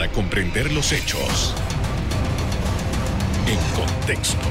para 0.00 0.12
comprender 0.12 0.72
los 0.72 0.92
hechos 0.92 1.54
en 3.46 3.58
contexto. 3.76 4.46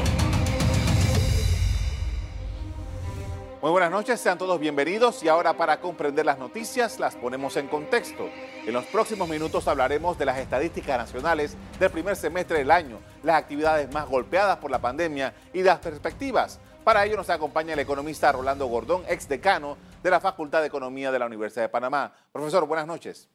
Muy 3.59 3.71
buenas 3.71 3.89
noches, 3.89 4.19
sean 4.19 4.37
todos 4.37 4.59
bienvenidos 4.59 5.23
y 5.23 5.27
ahora 5.27 5.57
para 5.57 5.81
comprender 5.81 6.23
las 6.23 6.37
noticias 6.37 6.99
las 6.99 7.15
ponemos 7.15 7.57
en 7.57 7.67
contexto. 7.67 8.29
En 8.63 8.73
los 8.73 8.85
próximos 8.85 9.27
minutos 9.27 9.67
hablaremos 9.67 10.19
de 10.19 10.25
las 10.25 10.37
estadísticas 10.37 10.99
nacionales 10.99 11.57
del 11.79 11.89
primer 11.89 12.15
semestre 12.15 12.59
del 12.59 12.69
año, 12.69 12.99
las 13.23 13.37
actividades 13.37 13.91
más 13.91 14.07
golpeadas 14.07 14.57
por 14.57 14.69
la 14.69 14.79
pandemia 14.79 15.33
y 15.51 15.63
las 15.63 15.79
perspectivas. 15.79 16.59
Para 16.83 17.03
ello 17.07 17.17
nos 17.17 17.31
acompaña 17.31 17.73
el 17.73 17.79
economista 17.79 18.31
Rolando 18.31 18.67
Gordón, 18.67 19.01
ex 19.07 19.27
decano 19.27 19.79
de 20.03 20.11
la 20.11 20.19
Facultad 20.19 20.61
de 20.61 20.67
Economía 20.67 21.11
de 21.11 21.17
la 21.17 21.25
Universidad 21.25 21.63
de 21.63 21.69
Panamá. 21.69 22.13
Profesor, 22.31 22.67
buenas 22.67 22.85
noches. 22.85 23.27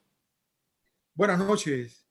Buenas 1.17 1.41
noches. 1.41 2.04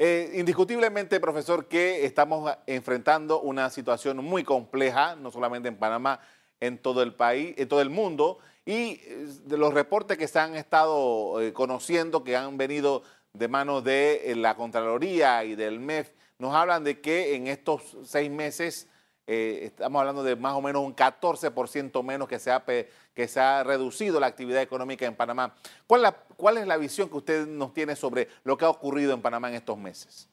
Eh, 0.00 0.30
indiscutiblemente, 0.34 1.18
profesor, 1.18 1.66
que 1.66 2.06
estamos 2.06 2.56
enfrentando 2.68 3.40
una 3.40 3.68
situación 3.68 4.18
muy 4.18 4.44
compleja, 4.44 5.16
no 5.16 5.32
solamente 5.32 5.66
en 5.66 5.76
Panamá, 5.76 6.20
en 6.60 6.78
todo 6.78 7.02
el 7.02 7.16
país, 7.16 7.56
en 7.58 7.68
todo 7.68 7.80
el 7.80 7.90
mundo, 7.90 8.38
y 8.64 9.00
eh, 9.02 9.26
de 9.44 9.58
los 9.58 9.74
reportes 9.74 10.16
que 10.16 10.28
se 10.28 10.38
han 10.38 10.54
estado 10.54 11.40
eh, 11.40 11.52
conociendo, 11.52 12.22
que 12.22 12.36
han 12.36 12.56
venido 12.56 13.02
de 13.32 13.48
manos 13.48 13.82
de 13.82 14.34
la 14.36 14.54
Contraloría 14.54 15.42
y 15.42 15.56
del 15.56 15.80
MEF, 15.80 16.12
nos 16.38 16.54
hablan 16.54 16.84
de 16.84 17.00
que 17.00 17.34
en 17.34 17.48
estos 17.48 17.96
seis 18.04 18.30
meses 18.30 18.86
estamos 19.28 20.00
hablando 20.00 20.22
de 20.22 20.36
más 20.36 20.54
o 20.54 20.62
menos 20.62 20.82
un 20.82 20.96
14% 20.96 22.02
menos 22.02 22.26
que 22.26 22.38
se, 22.38 22.50
ha, 22.50 22.64
que 22.64 23.28
se 23.28 23.38
ha 23.38 23.62
reducido 23.62 24.18
la 24.18 24.26
actividad 24.26 24.62
económica 24.62 25.04
en 25.04 25.14
Panamá. 25.14 25.54
¿Cuál, 25.86 26.16
¿Cuál 26.36 26.56
es 26.56 26.66
la 26.66 26.78
visión 26.78 27.10
que 27.10 27.18
usted 27.18 27.46
nos 27.46 27.74
tiene 27.74 27.94
sobre 27.94 28.28
lo 28.44 28.56
que 28.56 28.64
ha 28.64 28.70
ocurrido 28.70 29.12
en 29.12 29.20
Panamá 29.20 29.50
en 29.50 29.56
estos 29.56 29.76
meses? 29.76 30.28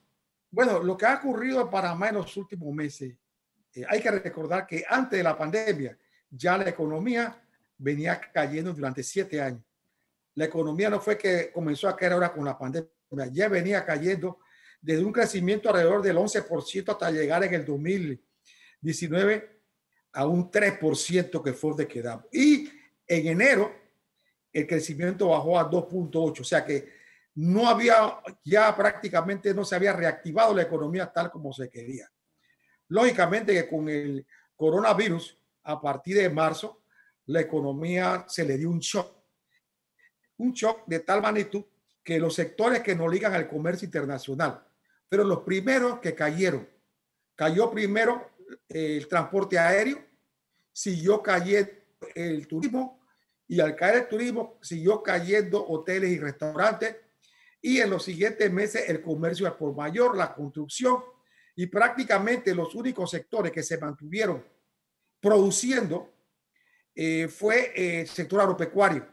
Bueno, 0.50 0.82
lo 0.82 0.96
que 0.96 1.06
ha 1.06 1.16
ocurrido 1.16 1.60
en 1.60 1.70
Panamá 1.70 2.08
en 2.08 2.16
los 2.16 2.38
últimos 2.38 2.74
meses, 2.74 3.18
hay 3.90 4.02
que 4.02 4.12
recordar 4.12 4.66
que 4.66 4.86
antes 4.88 5.18
de 5.18 5.24
la 5.24 5.38
pandemia, 5.38 5.98
ya 6.30 6.58
la 6.58 6.70
economía 6.70 7.38
venía 7.78 8.22
cayendo 8.32 8.74
durante 8.74 9.04
siete 9.04 9.42
años. 9.42 9.62
La 10.36 10.46
economía 10.46 10.90
no 10.90 11.02
fue 11.02 11.18
que 11.18 11.52
comenzó 11.52 11.90
a 11.90 11.96
caer 11.98 12.14
ahora 12.14 12.32
con 12.32 12.46
la 12.46 12.58
pandemia, 12.58 12.90
ya 13.32 13.50
venía 13.50 13.86
cayendo 13.86 14.40
desde 14.82 15.04
un 15.04 15.12
crecimiento 15.12 15.68
alrededor 15.68 16.02
del 16.02 16.16
11% 16.16 16.92
hasta 16.92 17.12
llegar 17.12 17.44
en 17.44 17.54
el 17.54 17.66
2019 18.86 19.62
a 20.14 20.26
un 20.28 20.50
3% 20.50 21.44
que 21.44 21.54
fue 21.54 21.76
de 21.76 21.88
quedamos. 21.88 22.26
Y 22.32 22.70
en 23.08 23.28
enero 23.28 23.74
el 24.54 24.68
crecimiento 24.68 25.30
bajó 25.30 25.60
a 25.60 25.70
2.8, 25.70 26.40
o 26.40 26.44
sea 26.44 26.64
que 26.64 26.94
no 27.36 27.68
había, 27.68 28.18
ya 28.44 28.74
prácticamente 28.76 29.54
no 29.54 29.66
se 29.66 29.76
había 29.76 29.92
reactivado 29.92 30.54
la 30.54 30.62
economía 30.62 31.12
tal 31.12 31.30
como 31.30 31.52
se 31.52 31.70
quería. 31.70 32.10
Lógicamente 32.88 33.54
que 33.54 33.68
con 33.68 33.90
el 33.90 34.26
coronavirus 34.56 35.38
a 35.64 35.82
partir 35.82 36.18
de 36.18 36.30
marzo, 36.30 36.84
la 37.26 37.42
economía 37.42 38.24
se 38.28 38.46
le 38.46 38.58
dio 38.58 38.70
un 38.70 38.80
shock. 38.80 39.14
Un 40.38 40.54
shock 40.54 40.86
de 40.86 41.00
tal 41.00 41.22
magnitud 41.22 41.66
que 42.04 42.20
los 42.20 42.36
sectores 42.36 42.82
que 42.82 42.96
nos 42.96 43.12
ligan 43.12 43.34
al 43.34 43.50
comercio 43.50 43.86
internacional, 43.86 44.64
pero 45.10 45.24
los 45.24 45.40
primeros 45.40 46.00
que 46.00 46.14
cayeron, 46.14 46.70
cayó 47.36 47.72
primero 47.72 48.35
el 48.68 49.08
transporte 49.08 49.58
aéreo, 49.58 50.04
siguió 50.72 51.22
cayendo 51.22 51.72
el 52.14 52.48
turismo 52.48 53.06
y 53.48 53.60
al 53.60 53.76
caer 53.76 53.96
el 53.96 54.08
turismo 54.08 54.60
siguió 54.62 55.02
cayendo 55.02 55.66
hoteles 55.66 56.12
y 56.12 56.20
restaurantes 56.20 56.98
y 57.62 57.80
en 57.80 57.90
los 57.90 58.04
siguientes 58.04 58.52
meses 58.52 58.90
el 58.90 59.02
comercio 59.02 59.48
al 59.48 59.56
por 59.56 59.76
mayor, 59.76 60.16
la 60.18 60.34
construcción 60.34 61.04
y 61.56 61.68
prácticamente 61.68 62.54
los 62.54 62.76
únicos 62.76 63.10
sectores 63.10 63.52
que 63.52 63.64
se 63.64 63.78
mantuvieron 63.78 64.46
produciendo 65.20 66.14
eh, 66.94 67.28
fue 67.28 67.72
eh, 67.76 68.02
el 68.02 68.08
sector 68.08 68.42
agropecuario 68.42 69.08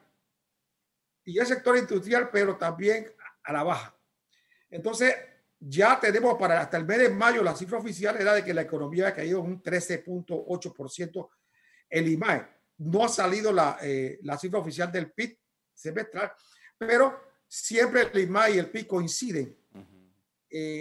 y 1.24 1.38
el 1.38 1.46
sector 1.46 1.76
industrial, 1.76 2.30
pero 2.30 2.56
también 2.56 3.06
a 3.44 3.52
la 3.52 3.62
baja. 3.62 3.96
Entonces, 4.70 5.14
ya 5.64 5.98
tenemos 6.00 6.36
para 6.38 6.60
hasta 6.60 6.76
el 6.76 6.84
mes 6.84 6.98
de 6.98 7.10
mayo 7.10 7.42
la 7.42 7.54
cifra 7.54 7.78
oficial 7.78 8.16
era 8.20 8.34
de 8.34 8.44
que 8.44 8.52
la 8.52 8.62
economía 8.62 9.08
ha 9.08 9.14
caído 9.14 9.40
un 9.40 9.62
13.8% 9.62 11.28
el 11.88 12.08
IMAE. 12.08 12.48
No 12.78 13.04
ha 13.04 13.08
salido 13.08 13.52
la, 13.52 13.78
eh, 13.82 14.18
la 14.22 14.36
cifra 14.38 14.58
oficial 14.58 14.90
del 14.90 15.12
PIB 15.12 15.38
semestral, 15.72 16.32
pero 16.76 17.20
siempre 17.46 18.08
el 18.12 18.20
IMAE 18.20 18.54
y 18.54 18.58
el 18.58 18.70
PIB 18.70 18.86
coinciden 18.86 19.56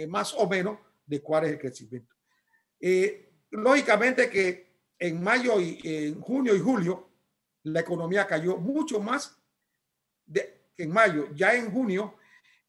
más 0.08 0.34
o 0.34 0.46
menos 0.46 0.78
de 1.06 1.22
cuál 1.22 1.44
es 1.44 1.52
el 1.52 1.58
crecimiento. 1.58 2.14
lógicamente 3.50 4.28
que 4.28 4.72
en 4.98 5.22
mayo 5.22 5.58
y 5.60 5.80
en 5.82 6.20
junio 6.20 6.54
y 6.54 6.60
julio 6.60 7.10
la 7.64 7.80
economía 7.80 8.26
cayó 8.26 8.56
mucho 8.56 9.00
más 9.00 9.36
de, 10.26 10.68
que 10.74 10.84
en 10.84 10.92
mayo. 10.92 11.28
Ya 11.34 11.54
en 11.54 11.70
junio 11.72 12.14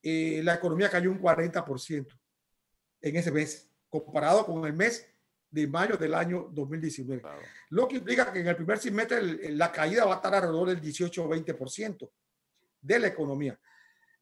eh, 0.03 0.41
la 0.44 0.56
economía 0.56 0.90
cayó 0.90 1.09
un 1.09 1.22
40% 1.22 2.19
en 3.02 3.16
ese 3.16 3.31
mes, 3.31 3.69
comparado 3.90 4.46
con 4.46 4.66
el 4.66 4.74
mes 4.74 5.08
de 5.50 5.66
mayo 5.66 5.96
del 5.96 6.14
año 6.14 6.50
2019. 6.52 7.22
Lo 7.69 7.88
que 7.88 7.97
implica 7.97 8.31
que 8.34 8.41
en 8.41 8.47
el 8.47 8.56
primer 8.56 8.80
semestre 8.80 9.22
la 9.52 9.72
caída 9.72 10.03
va 10.03 10.14
a 10.14 10.16
estar 10.18 10.36
alrededor 10.36 10.69
del 10.69 10.81
18 10.81 11.24
o 11.24 11.30
20% 11.30 12.09
de 12.81 13.00
la 13.00 13.08
economía. 13.08 13.58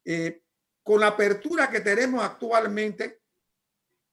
Eh, 0.06 0.44
con 0.84 1.00
la 1.00 1.08
apertura 1.08 1.70
que 1.70 1.80
tenemos 1.80 2.24
actualmente, 2.24 3.22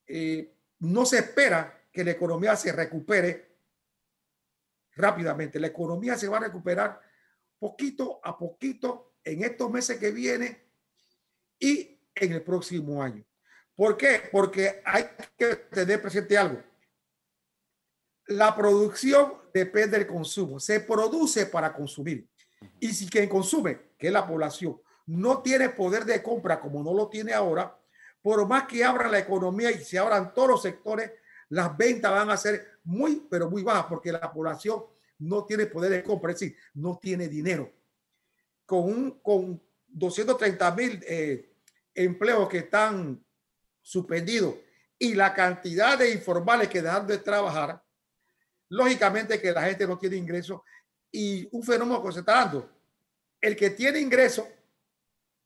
eh, 0.06 0.54
no 0.80 1.04
se 1.04 1.18
espera 1.18 1.86
que 1.92 2.04
la 2.04 2.12
economía 2.12 2.56
se 2.56 2.72
recupere 2.72 3.56
rápidamente. 4.92 5.60
La 5.60 5.66
economía 5.66 6.16
se 6.16 6.28
va 6.28 6.38
a 6.38 6.42
recuperar 6.42 7.00
poquito 7.58 8.20
a 8.22 8.38
poquito 8.38 9.16
en 9.24 9.42
estos 9.44 9.70
meses 9.70 9.98
que 9.98 10.12
vienen 10.12 10.67
y 11.58 11.98
en 12.14 12.32
el 12.32 12.42
próximo 12.42 13.02
año. 13.02 13.24
¿Por 13.74 13.96
qué? 13.96 14.22
Porque 14.32 14.82
hay 14.84 15.04
que 15.36 15.54
tener 15.56 16.02
presente 16.02 16.36
algo. 16.36 16.62
La 18.26 18.54
producción 18.54 19.34
depende 19.54 19.98
del 19.98 20.06
consumo. 20.06 20.58
Se 20.58 20.80
produce 20.80 21.46
para 21.46 21.72
consumir. 21.72 22.28
Y 22.80 22.92
si 22.92 23.08
quien 23.08 23.28
consume, 23.28 23.92
que 23.96 24.08
es 24.08 24.12
la 24.12 24.26
población, 24.26 24.80
no 25.06 25.40
tiene 25.42 25.70
poder 25.70 26.04
de 26.04 26.22
compra 26.22 26.60
como 26.60 26.82
no 26.82 26.92
lo 26.92 27.08
tiene 27.08 27.32
ahora, 27.32 27.78
por 28.20 28.46
más 28.46 28.64
que 28.64 28.84
abra 28.84 29.08
la 29.08 29.20
economía 29.20 29.70
y 29.70 29.82
se 29.82 29.98
abran 29.98 30.34
todos 30.34 30.48
los 30.48 30.62
sectores, 30.62 31.12
las 31.48 31.76
ventas 31.76 32.10
van 32.10 32.30
a 32.30 32.36
ser 32.36 32.80
muy, 32.84 33.26
pero 33.30 33.48
muy 33.48 33.62
baja 33.62 33.88
porque 33.88 34.12
la 34.12 34.32
población 34.32 34.84
no 35.18 35.44
tiene 35.44 35.66
poder 35.66 35.90
de 35.90 36.02
compra, 36.02 36.32
es 36.32 36.40
decir, 36.40 36.56
no 36.74 36.98
tiene 36.98 37.28
dinero. 37.28 37.72
Con, 38.66 38.84
un, 38.84 39.20
con 39.20 39.62
230 39.88 40.74
mil 40.74 41.00
eh, 41.06 41.47
empleos 42.04 42.48
que 42.48 42.58
están 42.58 43.24
suspendidos 43.82 44.54
y 44.98 45.14
la 45.14 45.34
cantidad 45.34 45.98
de 45.98 46.12
informales 46.12 46.68
que 46.68 46.80
dejan 46.80 47.06
de 47.06 47.18
trabajar, 47.18 47.82
lógicamente 48.68 49.40
que 49.40 49.52
la 49.52 49.62
gente 49.62 49.86
no 49.86 49.98
tiene 49.98 50.16
ingreso 50.16 50.64
y 51.10 51.48
un 51.50 51.62
fenómeno 51.62 52.02
que 52.02 52.12
se 52.12 52.20
está 52.20 52.44
dando. 52.44 52.70
El 53.40 53.56
que 53.56 53.70
tiene 53.70 53.98
ingreso, 53.98 54.46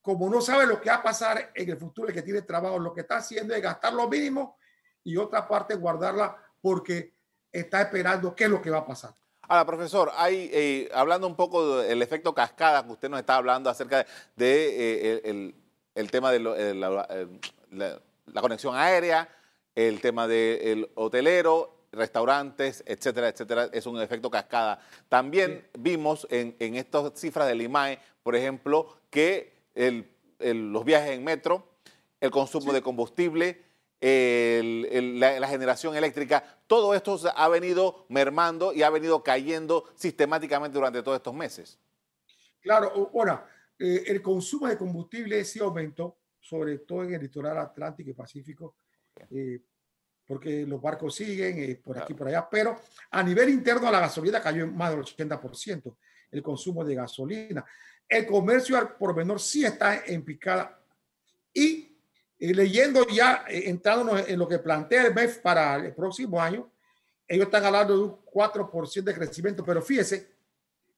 como 0.01 0.29
no 0.29 0.41
sabe 0.41 0.67
lo 0.67 0.81
que 0.81 0.91
va 0.91 0.97
a 0.97 1.03
pasar 1.03 1.53
en 1.55 1.71
el 1.71 1.77
futuro, 1.79 2.09
el 2.09 2.15
que 2.15 2.23
tiene 2.23 2.43
trabajo, 2.43 2.79
lo 2.79 2.93
que 2.93 3.03
está 3.03 3.17
haciendo 3.17 3.55
es 3.55 3.63
gastar 3.63 3.95
lo 3.95 4.09
mínimo 4.09 4.59
y 5.05 5.17
otra 5.17 5.49
parte 5.49 5.75
guardarla 5.75 6.37
porque 6.61 7.15
está 7.51 7.83
esperando 7.83 8.35
qué 8.35 8.45
es 8.45 8.51
lo 8.51 8.61
que 8.61 8.71
va 8.71 8.79
a 8.79 8.87
pasar. 8.87 9.15
Ahora, 9.49 9.67
profesor, 9.67 10.11
hay, 10.17 10.51
eh, 10.53 10.91
hablando 10.95 11.27
un 11.27 11.37
poco 11.37 11.79
del 11.79 12.01
efecto 12.01 12.35
cascada 12.35 12.85
que 12.85 12.93
usted 12.93 13.09
nos 13.09 13.21
está 13.21 13.37
hablando 13.37 13.69
acerca 13.69 14.07
de 14.37 15.17
eh, 15.17 15.21
el, 15.25 15.62
tema 16.11 16.31
de 16.33 16.39
eh, 16.57 16.75
la, 16.75 18.41
conexión 18.41 18.75
aérea, 18.75 19.29
el 19.75 20.01
tema 20.01 20.27
del 20.27 20.91
hotelero, 20.95 21.87
restaurantes, 21.93 22.83
etcétera, 22.87 23.29
etcétera, 23.29 23.69
es 23.73 23.87
un 23.87 24.01
efecto 24.01 24.31
cascada. 24.31 24.81
También 25.09 25.69
vimos 25.79 26.27
en, 26.31 26.57
estas 26.77 27.13
cifras 27.19 27.47
del 27.49 27.63
IMAE, 27.63 27.99
por 28.23 28.35
ejemplo, 28.35 28.97
que 29.11 29.53
los 29.75 30.85
viajes 30.85 31.11
en 31.11 31.25
metro, 31.25 31.67
el 32.21 32.31
consumo 32.31 32.73
de 32.73 32.83
combustible, 32.83 33.63
la, 34.01 35.49
generación 35.49 35.95
eléctrica, 35.95 36.43
todo 36.67 36.95
esto 36.95 37.21
ha 37.35 37.49
venido 37.49 38.07
mermando 38.09 38.73
y 38.73 38.83
ha 38.83 38.91
venido 38.91 39.23
cayendo 39.23 39.85
sistemáticamente 39.95 40.75
durante 40.75 41.03
todos 41.03 41.17
estos 41.17 41.35
meses. 41.35 41.79
Claro, 42.63 43.11
ahora, 43.15 43.47
eh, 43.83 44.05
el 44.07 44.23
consumo 44.23 44.69
de 44.69 44.77
combustible 44.77 45.45
sí 45.45 45.59
aumentó, 45.59 46.19
sobre 46.41 46.79
todo 46.79 47.05
en 47.05 47.15
el 47.15 47.23
litoral 47.23 47.59
atlántico 47.59 48.11
y 48.11 48.15
pacífico, 48.15 48.77
eh, 49.31 49.61
porque 50.27 50.65
los 50.67 50.81
barcos 50.81 51.15
siguen 51.15 51.59
eh, 51.59 51.81
por 51.83 51.99
aquí 51.99 52.15
por 52.15 52.29
allá, 52.29 52.49
pero 52.51 52.81
a 53.11 53.23
nivel 53.23 53.51
interno 53.51 53.91
la 53.91 54.01
gasolina 54.01 54.41
cayó 54.41 54.65
en 54.65 54.75
más 54.75 54.91
del 54.91 55.01
80%, 55.01 55.97
el 56.31 56.43
consumo 56.43 56.85
de 56.85 56.95
gasolina. 56.95 57.65
El 58.09 58.27
comercio 58.27 58.77
al 58.77 58.97
por 58.97 59.15
menor 59.15 59.41
sí 59.41 59.65
está 59.65 60.05
en 60.07 60.25
picada 60.25 60.83
y 61.53 61.93
eh, 62.39 62.53
leyendo 62.55 63.07
ya, 63.07 63.45
eh, 63.49 63.65
entrándonos 63.67 64.29
en 64.29 64.39
lo 64.39 64.49
que 64.49 64.59
plantea 64.59 65.07
el 65.07 65.15
MEF 65.15 65.39
para 65.39 65.77
el 65.77 65.95
próximo 65.95 66.41
año, 66.41 66.71
ellos 67.29 67.47
están 67.47 67.65
hablando 67.65 67.97
de 67.97 68.03
un 68.03 68.25
4% 68.25 69.05
de 69.05 69.15
crecimiento, 69.15 69.65
pero 69.65 69.81
fíjese, 69.81 70.33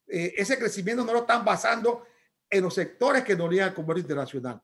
eh, 0.09 0.33
ese 0.37 0.59
crecimiento 0.59 1.05
no 1.05 1.13
lo 1.13 1.21
están 1.21 1.45
basando 1.45 2.07
en 2.55 2.63
los 2.63 2.75
sectores 2.75 3.25
que 3.25 3.35
no 3.35 3.49
ligan 3.49 3.71
al 3.71 3.75
comercio 3.75 4.03
internacional, 4.03 4.63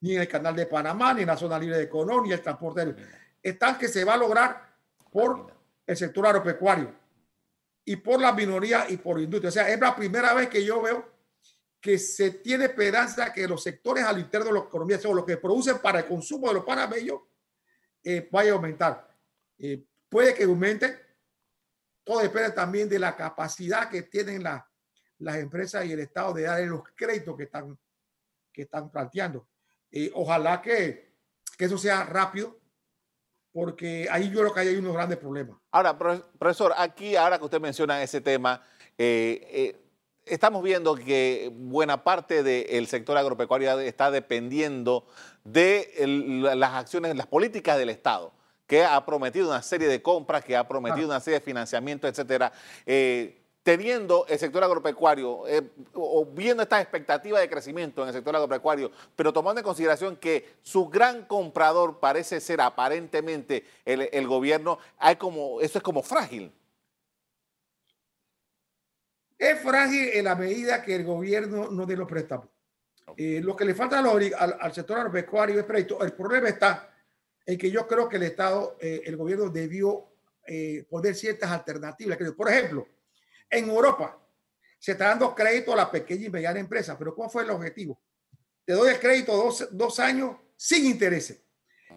ni 0.00 0.14
en 0.14 0.22
el 0.22 0.28
canal 0.28 0.56
de 0.56 0.64
Panamá, 0.64 1.12
ni 1.12 1.20
en 1.20 1.26
la 1.26 1.36
zona 1.36 1.58
libre 1.58 1.76
de 1.76 1.86
Colón, 1.86 2.24
ni 2.24 2.32
el 2.32 2.40
transporte. 2.40 2.96
Están 3.42 3.76
que 3.76 3.86
se 3.86 4.02
va 4.02 4.14
a 4.14 4.16
lograr 4.16 4.74
por 5.10 5.52
el 5.86 5.96
sector 5.96 6.26
agropecuario 6.26 6.90
y 7.84 7.96
por 7.96 8.18
la 8.18 8.32
minoría 8.32 8.86
y 8.88 8.96
por 8.96 9.18
la 9.18 9.24
industria. 9.24 9.50
O 9.50 9.52
sea, 9.52 9.68
es 9.68 9.78
la 9.78 9.94
primera 9.94 10.32
vez 10.32 10.48
que 10.48 10.64
yo 10.64 10.80
veo 10.80 11.06
que 11.78 11.98
se 11.98 12.30
tiene 12.30 12.64
esperanza 12.64 13.30
que 13.30 13.46
los 13.46 13.62
sectores 13.62 14.04
al 14.04 14.18
interno 14.18 14.46
de 14.46 14.52
la 14.54 14.60
economía, 14.60 14.98
o 15.04 15.12
los 15.12 15.26
que 15.26 15.36
producen 15.36 15.80
para 15.80 15.98
el 15.98 16.06
consumo 16.06 16.48
de 16.48 16.54
los 16.54 16.64
panameños, 16.64 17.20
eh, 18.02 18.26
vaya 18.32 18.52
a 18.52 18.54
aumentar. 18.54 19.14
Eh, 19.58 19.84
puede 20.08 20.32
que 20.32 20.44
aumente. 20.44 20.98
Todo 22.04 22.20
depende 22.20 22.52
también 22.52 22.88
de 22.88 22.98
la 22.98 23.14
capacidad 23.14 23.90
que 23.90 24.02
tienen 24.02 24.42
las 24.42 24.62
empresas 25.30 25.84
y 25.86 25.92
el 25.92 26.00
Estado 26.00 26.32
de 26.34 26.42
dar 26.42 26.60
los 26.62 26.82
créditos 26.94 27.36
que 27.36 27.44
están, 27.44 27.78
que 28.52 28.62
están 28.62 28.90
planteando. 28.90 29.46
Eh, 29.90 30.10
ojalá 30.14 30.60
que, 30.62 31.14
que 31.56 31.64
eso 31.64 31.78
sea 31.78 32.04
rápido, 32.04 32.58
porque 33.52 34.08
ahí 34.10 34.30
yo 34.30 34.40
creo 34.40 34.54
que 34.54 34.60
hay 34.60 34.76
unos 34.76 34.94
grandes 34.94 35.18
problemas. 35.18 35.58
Ahora, 35.70 35.96
profesor, 35.96 36.72
aquí, 36.76 37.16
ahora 37.16 37.38
que 37.38 37.44
usted 37.44 37.60
menciona 37.60 38.02
ese 38.02 38.20
tema, 38.20 38.62
eh, 38.96 39.46
eh, 39.50 39.82
estamos 40.24 40.62
viendo 40.62 40.94
que 40.94 41.50
buena 41.54 42.02
parte 42.02 42.42
del 42.42 42.86
sector 42.86 43.16
agropecuario 43.16 43.78
está 43.80 44.10
dependiendo 44.10 45.06
de 45.44 45.92
las 46.56 46.72
acciones, 46.72 47.14
las 47.16 47.26
políticas 47.26 47.76
del 47.76 47.90
Estado, 47.90 48.32
que 48.66 48.84
ha 48.84 49.04
prometido 49.04 49.48
una 49.48 49.62
serie 49.62 49.88
de 49.88 50.00
compras, 50.00 50.44
que 50.44 50.56
ha 50.56 50.66
prometido 50.66 51.06
una 51.06 51.20
serie 51.20 51.40
de 51.40 51.44
financiamiento, 51.44 52.08
etcétera. 52.08 52.52
Eh, 52.86 53.41
teniendo 53.62 54.26
el 54.28 54.38
sector 54.38 54.62
agropecuario 54.64 55.46
eh, 55.46 55.62
o 55.94 56.26
viendo 56.26 56.62
estas 56.62 56.82
expectativas 56.82 57.40
de 57.40 57.48
crecimiento 57.48 58.02
en 58.02 58.08
el 58.08 58.14
sector 58.14 58.34
agropecuario, 58.34 58.90
pero 59.14 59.32
tomando 59.32 59.60
en 59.60 59.64
consideración 59.64 60.16
que 60.16 60.56
su 60.62 60.88
gran 60.88 61.26
comprador 61.26 62.00
parece 62.00 62.40
ser 62.40 62.60
aparentemente 62.60 63.64
el, 63.84 64.26
gobierno, 64.26 64.78
hay 64.98 65.16
como, 65.16 65.60
eso 65.60 65.78
es 65.78 65.84
como 65.84 66.02
frágil. 66.02 66.52
Es 69.38 69.60
frágil 69.60 70.10
en 70.12 70.24
la 70.24 70.34
medida 70.34 70.82
que 70.82 70.94
el 70.94 71.04
gobierno 71.04 71.70
no 71.70 71.86
dé 71.86 71.96
los 71.96 72.08
préstamos. 72.08 72.48
Eh, 73.16 73.40
lo 73.42 73.56
que 73.56 73.64
le 73.64 73.74
falta 73.74 73.98
al, 73.98 74.74
sector 74.74 74.98
agropecuario 74.98 75.58
es 75.58 75.64
préstamo. 75.64 76.02
El 76.02 76.12
problema 76.12 76.48
está 76.48 76.92
en 77.44 77.58
que 77.58 77.70
yo 77.70 77.86
creo 77.86 78.08
que 78.08 78.16
el 78.16 78.22
Estado, 78.24 78.76
eh, 78.80 79.02
el 79.04 79.16
gobierno 79.16 79.48
debió 79.48 80.08
poner 80.90 81.14
ciertas 81.14 81.50
alternativas. 81.50 82.18
Por 82.36 82.50
ejemplo, 82.50 82.86
en 83.52 83.68
Europa 83.68 84.18
se 84.78 84.92
está 84.92 85.08
dando 85.08 85.32
crédito 85.34 85.72
a 85.72 85.76
la 85.76 85.90
pequeña 85.90 86.26
y 86.26 86.30
mediana 86.30 86.58
empresa, 86.58 86.98
pero 86.98 87.14
¿cuál 87.14 87.30
fue 87.30 87.44
el 87.44 87.50
objetivo? 87.50 88.00
Te 88.64 88.72
doy 88.72 88.90
el 88.90 88.98
crédito 88.98 89.36
dos, 89.36 89.68
dos 89.70 90.00
años 90.00 90.36
sin 90.56 90.86
intereses. 90.86 91.40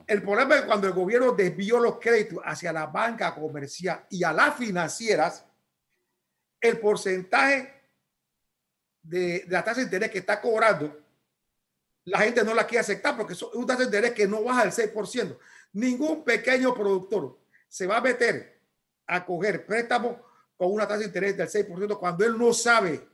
El 0.05 0.21
problema 0.21 0.57
es 0.57 0.61
cuando 0.63 0.85
el 0.85 0.93
gobierno 0.93 1.31
desvió 1.31 1.79
los 1.79 1.97
créditos 1.97 2.39
hacia 2.45 2.71
la 2.71 2.85
banca 2.87 3.33
comercial 3.33 4.05
y 4.09 4.23
a 4.23 4.33
las 4.33 4.55
financieras, 4.55 5.45
el 6.61 6.79
porcentaje 6.79 7.73
de, 9.01 9.45
la 9.47 9.63
tasa 9.63 9.79
de 9.79 9.85
interés 9.85 10.11
que 10.11 10.19
está 10.19 10.39
cobrando, 10.41 11.01
la 12.03 12.19
gente 12.19 12.43
no 12.43 12.53
la 12.53 12.67
quiere 12.67 12.81
aceptar 12.81 13.17
porque 13.17 13.33
es 13.33 13.41
una 13.41 13.65
tasa 13.65 13.79
de 13.79 13.85
interés 13.85 14.11
que 14.11 14.27
no 14.27 14.43
baja 14.43 14.65
del 14.65 14.93
6%. 14.93 15.37
Ningún 15.73 16.23
pequeño 16.23 16.73
productor 16.75 17.39
se 17.67 17.87
va 17.87 17.97
a 17.97 18.01
meter 18.01 18.59
a 19.07 19.25
coger 19.25 19.65
préstamos 19.65 20.17
con 20.57 20.71
una 20.71 20.87
tasa 20.87 20.99
de 20.99 21.05
interés 21.05 21.37
del 21.37 21.47
6% 21.49 21.99
cuando 21.99 22.25
él 22.25 22.37
no 22.37 22.53
sabe 22.53 23.07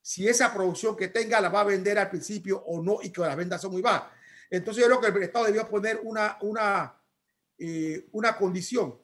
si 0.00 0.28
esa 0.28 0.52
producción 0.52 0.96
que 0.96 1.08
tenga 1.08 1.40
la 1.40 1.48
va 1.48 1.60
a 1.60 1.64
vender 1.64 1.98
al 1.98 2.08
principio 2.08 2.62
o 2.66 2.82
no 2.82 2.98
y 3.02 3.10
que 3.10 3.20
las 3.20 3.36
ventas 3.36 3.60
son 3.60 3.72
muy 3.72 3.82
bajas. 3.82 4.10
Entonces 4.48 4.82
yo 4.82 4.88
creo 4.88 5.00
que 5.00 5.18
el 5.18 5.24
Estado 5.24 5.46
debió 5.46 5.68
poner 5.68 6.00
una, 6.04 6.38
una, 6.42 7.02
eh, 7.58 8.08
una 8.12 8.36
condición 8.36 9.00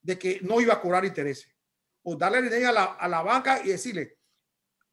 de 0.00 0.18
que 0.18 0.40
no 0.42 0.60
iba 0.60 0.74
a 0.74 0.80
cobrar 0.80 1.04
intereses 1.04 1.48
o 2.02 2.16
darle 2.16 2.42
dinero 2.42 2.70
a 2.70 2.72
la, 2.72 2.84
a 2.84 3.08
la 3.08 3.22
banca 3.22 3.60
y 3.62 3.68
decirle 3.68 4.18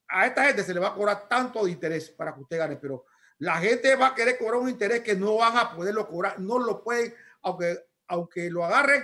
a 0.10 0.26
esta 0.26 0.46
gente 0.46 0.64
se 0.64 0.74
le 0.74 0.80
va 0.80 0.90
a 0.90 0.94
cobrar 0.94 1.28
tanto 1.28 1.64
de 1.64 1.72
interés 1.72 2.10
para 2.10 2.34
que 2.34 2.42
usted 2.42 2.58
gane, 2.58 2.76
pero 2.76 3.06
la 3.38 3.58
gente 3.58 3.96
va 3.96 4.08
a 4.08 4.16
querer 4.16 4.38
cobrar 4.38 4.60
un 4.60 4.70
interés 4.70 5.02
que 5.02 5.16
no 5.16 5.38
van 5.38 5.56
a 5.56 5.74
poderlo 5.74 6.08
cobrar, 6.08 6.40
no 6.40 6.60
lo 6.60 6.84
pueden, 6.84 7.14
aunque, 7.44 7.86
aunque 8.08 8.50
lo 8.50 8.66
agarren 8.66 9.04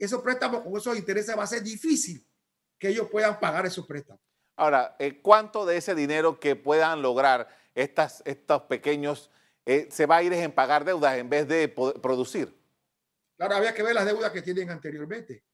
esos 0.00 0.22
préstamos 0.22 0.62
con 0.62 0.76
esos 0.76 0.96
intereses 0.96 1.36
va 1.36 1.44
a 1.44 1.46
ser 1.46 1.62
difícil 1.62 2.26
que 2.78 2.88
ellos 2.88 3.08
puedan 3.10 3.38
pagar 3.38 3.66
esos 3.66 3.86
préstamos. 3.86 4.22
Ahora, 4.56 4.96
eh, 4.98 5.20
¿cuánto 5.20 5.66
de 5.66 5.76
ese 5.76 5.94
dinero 5.94 6.40
que 6.40 6.56
puedan 6.56 7.02
lograr 7.02 7.48
estas, 7.74 8.22
estos 8.24 8.62
pequeños 8.62 9.30
eh, 9.66 9.88
se 9.90 10.06
va 10.06 10.16
a 10.16 10.22
ir 10.22 10.32
en 10.32 10.52
pagar 10.52 10.84
deudas 10.84 11.18
en 11.18 11.28
vez 11.28 11.46
de 11.46 11.68
producir? 11.68 12.58
Claro, 13.36 13.56
había 13.56 13.74
que 13.74 13.82
ver 13.82 13.94
las 13.94 14.06
deudas 14.06 14.32
que 14.32 14.42
tienen 14.42 14.70
anteriormente 14.70 15.44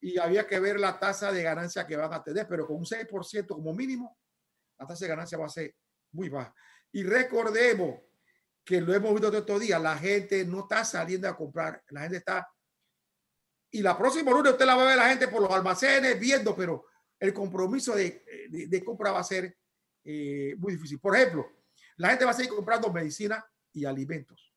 y 0.00 0.18
había 0.18 0.46
que 0.46 0.60
ver 0.60 0.78
la 0.78 0.98
tasa 0.98 1.32
de 1.32 1.42
ganancia 1.42 1.86
que 1.86 1.96
van 1.96 2.12
a 2.12 2.22
tener, 2.22 2.46
pero 2.46 2.66
con 2.66 2.76
un 2.76 2.84
6% 2.84 3.46
como 3.46 3.72
mínimo, 3.72 4.18
la 4.78 4.86
tasa 4.86 5.04
de 5.04 5.08
ganancia 5.08 5.38
va 5.38 5.46
a 5.46 5.48
ser 5.48 5.74
muy 6.12 6.28
baja. 6.28 6.54
Y 6.92 7.04
recordemos 7.04 8.00
que 8.64 8.80
lo 8.80 8.92
hemos 8.92 9.12
visto 9.12 9.36
estos 9.36 9.60
días, 9.60 9.80
la 9.80 9.96
gente 9.96 10.44
no 10.44 10.60
está 10.60 10.84
saliendo 10.84 11.28
a 11.28 11.36
comprar, 11.36 11.82
la 11.88 12.02
gente 12.02 12.18
está 12.18 12.48
y 13.74 13.82
la 13.82 13.98
próxima 13.98 14.30
lunes 14.30 14.52
usted 14.52 14.66
la 14.66 14.76
va 14.76 14.84
a 14.84 14.86
ver 14.86 14.96
la 14.96 15.08
gente 15.08 15.26
por 15.26 15.42
los 15.42 15.50
almacenes 15.50 16.18
viendo, 16.20 16.54
pero 16.54 16.86
el 17.18 17.34
compromiso 17.34 17.96
de, 17.96 18.24
de, 18.48 18.84
compra 18.84 19.10
va 19.10 19.18
a 19.18 19.24
ser 19.24 19.58
eh, 20.04 20.54
muy 20.58 20.74
difícil. 20.74 21.00
Por 21.00 21.16
ejemplo, 21.16 21.50
la 21.96 22.10
gente 22.10 22.24
va 22.24 22.30
a 22.30 22.34
seguir 22.34 22.52
comprando 22.52 22.92
medicina 22.92 23.44
y 23.72 23.84
alimentos. 23.84 24.54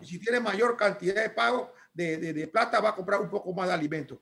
Y 0.00 0.06
si 0.06 0.18
tiene 0.18 0.40
mayor 0.40 0.78
cantidad 0.78 1.22
de 1.22 1.28
pago 1.28 1.74
de, 1.92 2.32
de, 2.32 2.46
plata, 2.48 2.80
va 2.80 2.90
a 2.90 2.94
comprar 2.94 3.20
un 3.20 3.28
poco 3.28 3.52
más 3.52 3.68
de 3.68 3.74
alimentos, 3.74 4.18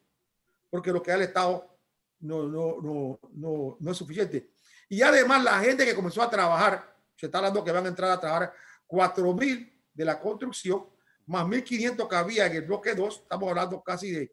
porque 0.69 0.91
lo 0.91 1.01
que 1.01 1.13
da 1.13 1.17
el 1.17 1.23
Estado 1.23 1.79
no, 2.19 2.49
no, 2.49 2.81
no, 2.83 3.21
no, 3.35 3.77
no 3.79 3.91
es 3.93 3.97
suficiente. 3.97 4.51
Y 4.89 5.03
además 5.03 5.45
la 5.45 5.61
gente 5.61 5.85
que 5.85 5.95
comenzó 5.95 6.21
a 6.21 6.31
trabajar, 6.31 6.97
se 7.15 7.27
está 7.27 7.39
hablando 7.39 7.63
que 7.63 7.71
van 7.71 7.87
a 7.87 7.91
entrar 7.91 8.11
a 8.11 8.19
trabajar 8.19 8.53
4 8.89 9.35
mil 9.35 9.73
de 9.95 10.05
la 10.05 10.19
construcción, 10.19 10.85
más 11.31 11.47
1.500 11.47 12.09
que 12.09 12.17
había 12.17 12.47
en 12.47 12.57
el 12.57 12.63
bloque 12.63 12.95
2, 12.95 13.21
estamos 13.23 13.49
hablando 13.49 13.81
casi 13.83 14.11
de 14.11 14.33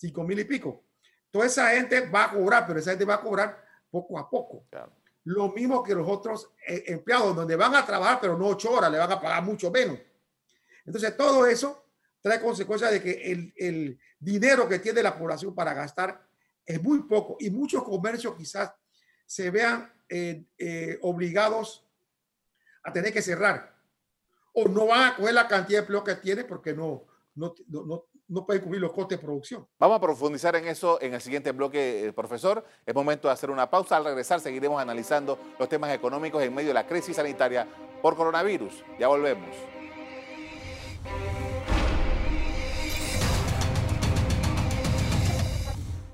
5.000 0.00 0.40
y 0.40 0.44
pico. 0.44 0.84
Toda 1.30 1.44
esa 1.44 1.70
gente 1.70 2.08
va 2.08 2.24
a 2.24 2.30
cobrar, 2.30 2.66
pero 2.66 2.78
esa 2.78 2.90
gente 2.90 3.04
va 3.04 3.14
a 3.14 3.20
cobrar 3.20 3.62
poco 3.90 4.18
a 4.18 4.28
poco. 4.28 4.66
Lo 5.24 5.50
mismo 5.50 5.82
que 5.82 5.94
los 5.94 6.08
otros 6.08 6.50
eh, 6.66 6.84
empleados, 6.86 7.36
donde 7.36 7.54
van 7.54 7.74
a 7.74 7.84
trabajar, 7.84 8.18
pero 8.18 8.38
no 8.38 8.46
ocho 8.46 8.70
horas, 8.72 8.90
le 8.90 8.96
van 8.96 9.12
a 9.12 9.20
pagar 9.20 9.42
mucho 9.42 9.70
menos. 9.70 9.98
Entonces, 10.86 11.14
todo 11.18 11.44
eso 11.46 11.84
trae 12.22 12.40
consecuencia 12.40 12.90
de 12.90 13.02
que 13.02 13.30
el, 13.30 13.52
el 13.54 14.00
dinero 14.18 14.66
que 14.66 14.78
tiene 14.78 15.02
la 15.02 15.18
población 15.18 15.54
para 15.54 15.74
gastar 15.74 16.26
es 16.64 16.82
muy 16.82 17.02
poco 17.02 17.36
y 17.40 17.50
muchos 17.50 17.82
comercios 17.82 18.34
quizás 18.34 18.72
se 19.26 19.50
vean 19.50 19.92
eh, 20.08 20.44
eh, 20.56 20.98
obligados 21.02 21.84
a 22.82 22.90
tener 22.90 23.12
que 23.12 23.20
cerrar 23.20 23.77
o 24.60 24.68
no 24.68 24.86
van 24.86 25.12
a 25.12 25.16
coger 25.16 25.34
la 25.34 25.46
cantidad 25.46 25.78
de 25.78 25.82
empleo 25.82 26.02
que 26.02 26.16
tiene 26.16 26.42
porque 26.42 26.74
no, 26.74 27.04
no, 27.36 27.54
no, 27.68 28.04
no 28.26 28.46
puede 28.46 28.60
cubrir 28.60 28.80
los 28.80 28.92
costes 28.92 29.18
de 29.18 29.24
producción. 29.24 29.66
Vamos 29.78 29.98
a 29.98 30.00
profundizar 30.00 30.56
en 30.56 30.66
eso 30.66 31.00
en 31.00 31.14
el 31.14 31.20
siguiente 31.20 31.52
bloque, 31.52 32.06
eh, 32.06 32.12
profesor. 32.12 32.64
Es 32.84 32.94
momento 32.94 33.28
de 33.28 33.34
hacer 33.34 33.50
una 33.50 33.70
pausa. 33.70 33.96
Al 33.96 34.04
regresar 34.04 34.40
seguiremos 34.40 34.80
analizando 34.82 35.38
los 35.58 35.68
temas 35.68 35.92
económicos 35.92 36.42
en 36.42 36.52
medio 36.52 36.68
de 36.68 36.74
la 36.74 36.86
crisis 36.86 37.14
sanitaria 37.14 37.68
por 38.02 38.16
coronavirus. 38.16 38.82
Ya 38.98 39.06
volvemos. 39.06 39.54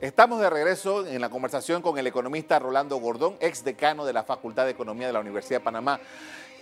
Estamos 0.05 0.39
de 0.39 0.51
regreso 0.51 1.07
en 1.07 1.19
la 1.23 1.31
conversación 1.31 1.81
con 1.81 1.97
el 1.97 2.07
economista 2.07 2.59
Rolando 2.59 2.99
Gordón, 2.99 3.39
ex 3.41 3.65
decano 3.65 4.05
de 4.05 4.13
la 4.13 4.23
Facultad 4.23 4.67
de 4.67 4.73
Economía 4.73 5.07
de 5.07 5.15
la 5.15 5.21
Universidad 5.21 5.61
de 5.61 5.65
Panamá. 5.65 5.99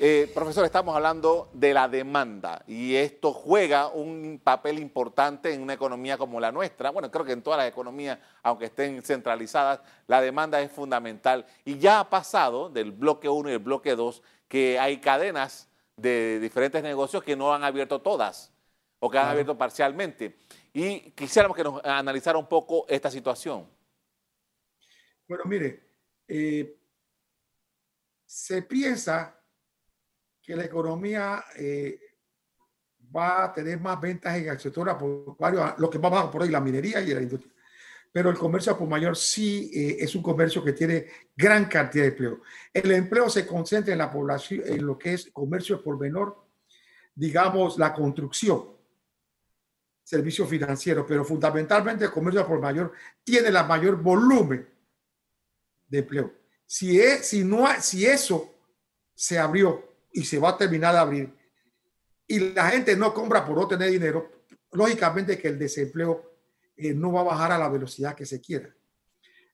Eh, 0.04 0.28
profesor, 0.34 0.64
estamos 0.64 0.96
hablando 0.96 1.48
de 1.52 1.72
la 1.72 1.86
demanda 1.88 2.64
y 2.66 2.96
esto 2.96 3.32
juega 3.32 3.86
un 3.86 4.40
papel 4.42 4.80
importante 4.80 5.54
en 5.54 5.62
una 5.62 5.74
economía 5.74 6.18
como 6.18 6.40
la 6.40 6.50
nuestra. 6.50 6.90
Bueno, 6.90 7.08
creo 7.08 7.24
que 7.24 7.30
en 7.30 7.40
todas 7.40 7.58
las 7.58 7.68
economías, 7.68 8.18
aunque 8.42 8.64
estén 8.64 9.00
centralizadas, 9.04 9.80
la 10.08 10.20
demanda 10.20 10.60
es 10.60 10.72
fundamental. 10.72 11.46
Y 11.64 11.78
ya 11.78 12.00
ha 12.00 12.10
pasado 12.10 12.68
del 12.68 12.90
bloque 12.90 13.28
1 13.28 13.50
y 13.50 13.52
el 13.52 13.58
bloque 13.60 13.94
2 13.94 14.24
que 14.48 14.76
hay 14.76 14.98
cadenas 14.98 15.68
de 15.96 16.40
diferentes 16.40 16.82
negocios 16.82 17.22
que 17.22 17.36
no 17.36 17.54
han 17.54 17.62
abierto 17.62 18.00
todas 18.00 18.52
o 18.98 19.08
que 19.08 19.18
han 19.18 19.28
abierto 19.28 19.56
parcialmente. 19.56 20.36
Y 20.72 21.12
quisiéramos 21.12 21.56
que 21.56 21.62
nos 21.62 21.80
analizara 21.84 22.38
un 22.38 22.48
poco 22.48 22.86
esta 22.88 23.08
situación. 23.08 23.68
Bueno, 25.28 25.44
mire, 25.44 25.80
eh, 26.26 26.76
se 28.26 28.62
piensa 28.62 29.38
que 30.42 30.56
la 30.56 30.64
economía 30.64 31.44
eh, 31.56 32.00
va 33.14 33.44
a 33.44 33.52
tener 33.52 33.78
más 33.80 34.00
ventas 34.00 34.36
en 34.36 34.48
el 34.48 34.58
sector 34.58 34.86
lo 34.86 35.90
que 35.90 35.98
va 35.98 36.10
más 36.10 36.26
por 36.26 36.42
ahí, 36.42 36.48
la 36.48 36.60
minería 36.60 37.00
y 37.00 37.14
la 37.14 37.22
industria. 37.22 37.52
Pero 38.10 38.28
el 38.28 38.36
comercio 38.36 38.76
por 38.76 38.88
mayor 38.88 39.16
sí 39.16 39.70
eh, 39.72 39.96
es 40.00 40.14
un 40.14 40.22
comercio 40.22 40.62
que 40.62 40.72
tiene 40.72 41.06
gran 41.34 41.66
cantidad 41.66 42.04
de 42.04 42.10
empleo. 42.10 42.42
El 42.72 42.90
empleo 42.90 43.30
se 43.30 43.46
concentra 43.46 43.92
en 43.92 43.98
la 43.98 44.10
población, 44.10 44.62
en 44.66 44.84
lo 44.84 44.98
que 44.98 45.14
es 45.14 45.30
comercio 45.30 45.82
por 45.82 45.98
menor, 45.98 46.44
digamos, 47.14 47.78
la 47.78 47.94
construcción, 47.94 48.64
servicio 50.02 50.46
financiero, 50.46 51.06
pero 51.06 51.24
fundamentalmente 51.24 52.04
el 52.04 52.10
comercio 52.10 52.46
por 52.46 52.60
mayor 52.60 52.92
tiene 53.22 53.50
la 53.50 53.62
mayor 53.62 53.96
volumen 54.02 54.68
de 55.88 55.98
empleo. 55.98 56.32
Si, 56.66 57.00
es, 57.00 57.26
si, 57.26 57.44
no, 57.44 57.66
si 57.80 58.04
eso 58.04 58.54
se 59.14 59.38
abrió 59.38 59.91
y 60.12 60.24
se 60.24 60.38
va 60.38 60.50
a 60.50 60.58
terminar 60.58 60.94
de 60.94 61.00
abrir 61.00 61.42
y 62.32 62.38
la 62.54 62.70
gente 62.70 62.96
no 62.96 63.12
compra 63.12 63.44
por 63.44 63.56
no 63.56 63.68
tener 63.68 63.90
dinero, 63.90 64.46
lógicamente 64.72 65.38
que 65.38 65.48
el 65.48 65.58
desempleo 65.58 66.38
eh, 66.76 66.94
no 66.94 67.12
va 67.12 67.20
a 67.20 67.24
bajar 67.24 67.52
a 67.52 67.58
la 67.58 67.68
velocidad 67.68 68.14
que 68.14 68.24
se 68.24 68.40
quiera. 68.40 68.74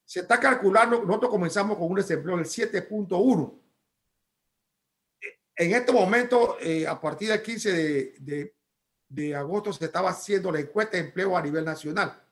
Se 0.04 0.20
está 0.20 0.38
calculando, 0.38 1.04
nosotros 1.04 1.30
comenzamos 1.30 1.76
con 1.76 1.90
un 1.90 1.96
desempleo 1.96 2.36
del 2.36 2.46
7.1. 2.46 3.60
En 5.56 5.74
este 5.74 5.90
momento, 5.90 6.56
eh, 6.60 6.86
a 6.86 7.00
partir 7.00 7.30
del 7.30 7.42
15 7.42 7.72
de, 7.72 8.54
de, 9.08 9.34
agosto, 9.34 9.72
se 9.72 9.86
estaba 9.86 10.10
haciendo 10.10 10.52
la 10.52 10.60
encuesta 10.60 10.96
de 10.96 11.02
empleo 11.02 11.36
a 11.36 11.42
nivel 11.42 11.64
nacional, 11.64 12.22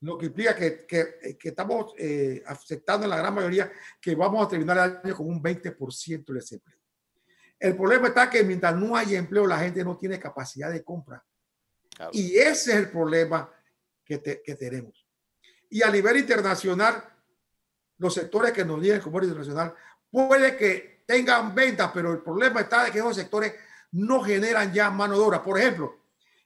lo 0.00 0.16
que 0.16 0.26
implica 0.26 0.56
que, 0.56 0.86
que, 0.86 1.48
estamos 1.48 1.92
eh, 1.98 2.42
aceptando 2.46 3.04
en 3.04 3.10
la 3.10 3.18
gran 3.18 3.34
mayoría 3.34 3.70
que 4.00 4.14
vamos 4.14 4.46
a 4.46 4.48
terminar 4.48 4.78
el 4.78 4.96
año 5.04 5.14
con 5.14 5.28
un 5.28 5.42
20% 5.42 6.24
de 6.24 6.34
desempleo. 6.34 6.81
El 7.62 7.76
problema 7.76 8.08
está 8.08 8.28
que 8.28 8.42
mientras 8.42 8.74
no 8.74 8.96
hay 8.96 9.14
empleo, 9.14 9.46
la 9.46 9.60
gente 9.60 9.84
no 9.84 9.96
tiene 9.96 10.18
capacidad 10.18 10.68
de 10.68 10.82
compra. 10.82 11.24
Claro. 11.94 12.10
Y 12.12 12.36
ese 12.36 12.72
es 12.72 12.76
el 12.76 12.90
problema 12.90 13.48
que, 14.04 14.18
te, 14.18 14.42
que, 14.42 14.56
tenemos. 14.56 15.06
Y 15.70 15.80
a 15.80 15.88
nivel 15.88 16.16
internacional, 16.16 17.04
los 17.98 18.14
sectores 18.14 18.50
que 18.50 18.64
nos 18.64 18.80
dieron 18.80 18.98
el 18.98 19.04
comercio 19.04 19.28
internacional 19.28 19.74
puede 20.10 20.56
que 20.56 21.04
tengan 21.06 21.54
ventas, 21.54 21.92
pero 21.94 22.10
el 22.10 22.18
problema 22.18 22.62
está 22.62 22.82
de 22.82 22.90
que 22.90 22.98
esos 22.98 23.14
sectores 23.14 23.54
no 23.92 24.22
generan 24.22 24.72
ya 24.72 24.90
mano 24.90 25.14
de 25.14 25.20
obra. 25.20 25.40
Por 25.40 25.56
ejemplo, 25.56 26.00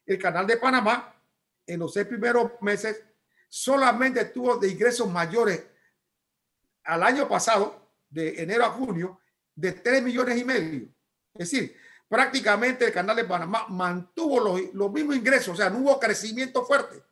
el 0.05 0.19
canal 0.19 0.47
de 0.47 0.59
Panamá, 0.59 1.19
en 1.67 1.81
los 1.81 1.95
seis 1.95 2.07
primeros 2.07 2.61
meses, 2.61 3.03
solamente 3.49 4.23
tuvo 4.27 4.59
de 4.59 4.69
ingresos 4.69 5.11
mayores 5.11 5.65
al 6.85 7.03
año 7.03 7.27
pasado, 7.27 7.91
de 8.11 8.43
enero 8.43 8.67
a 8.67 8.71
junio, 8.71 9.19
de 9.55 9.73
3 9.73 10.03
millones 10.03 10.39
y 10.39 10.45
medio. 10.45 10.96
Es 11.39 11.51
decir, 11.51 11.77
prácticamente 12.09 12.87
el 12.87 12.93
canal 12.93 13.17
de 13.17 13.25
Panamá 13.25 13.67
mantuvo 13.69 14.41
los, 14.41 14.75
los 14.75 14.93
mismos 14.93 15.17
ingresos, 15.17 15.49
o 15.49 15.57
sea, 15.57 15.71
no 15.71 15.79
hubo 15.79 16.01
crecimiento 16.01 16.65
fuerte. 16.65 17.03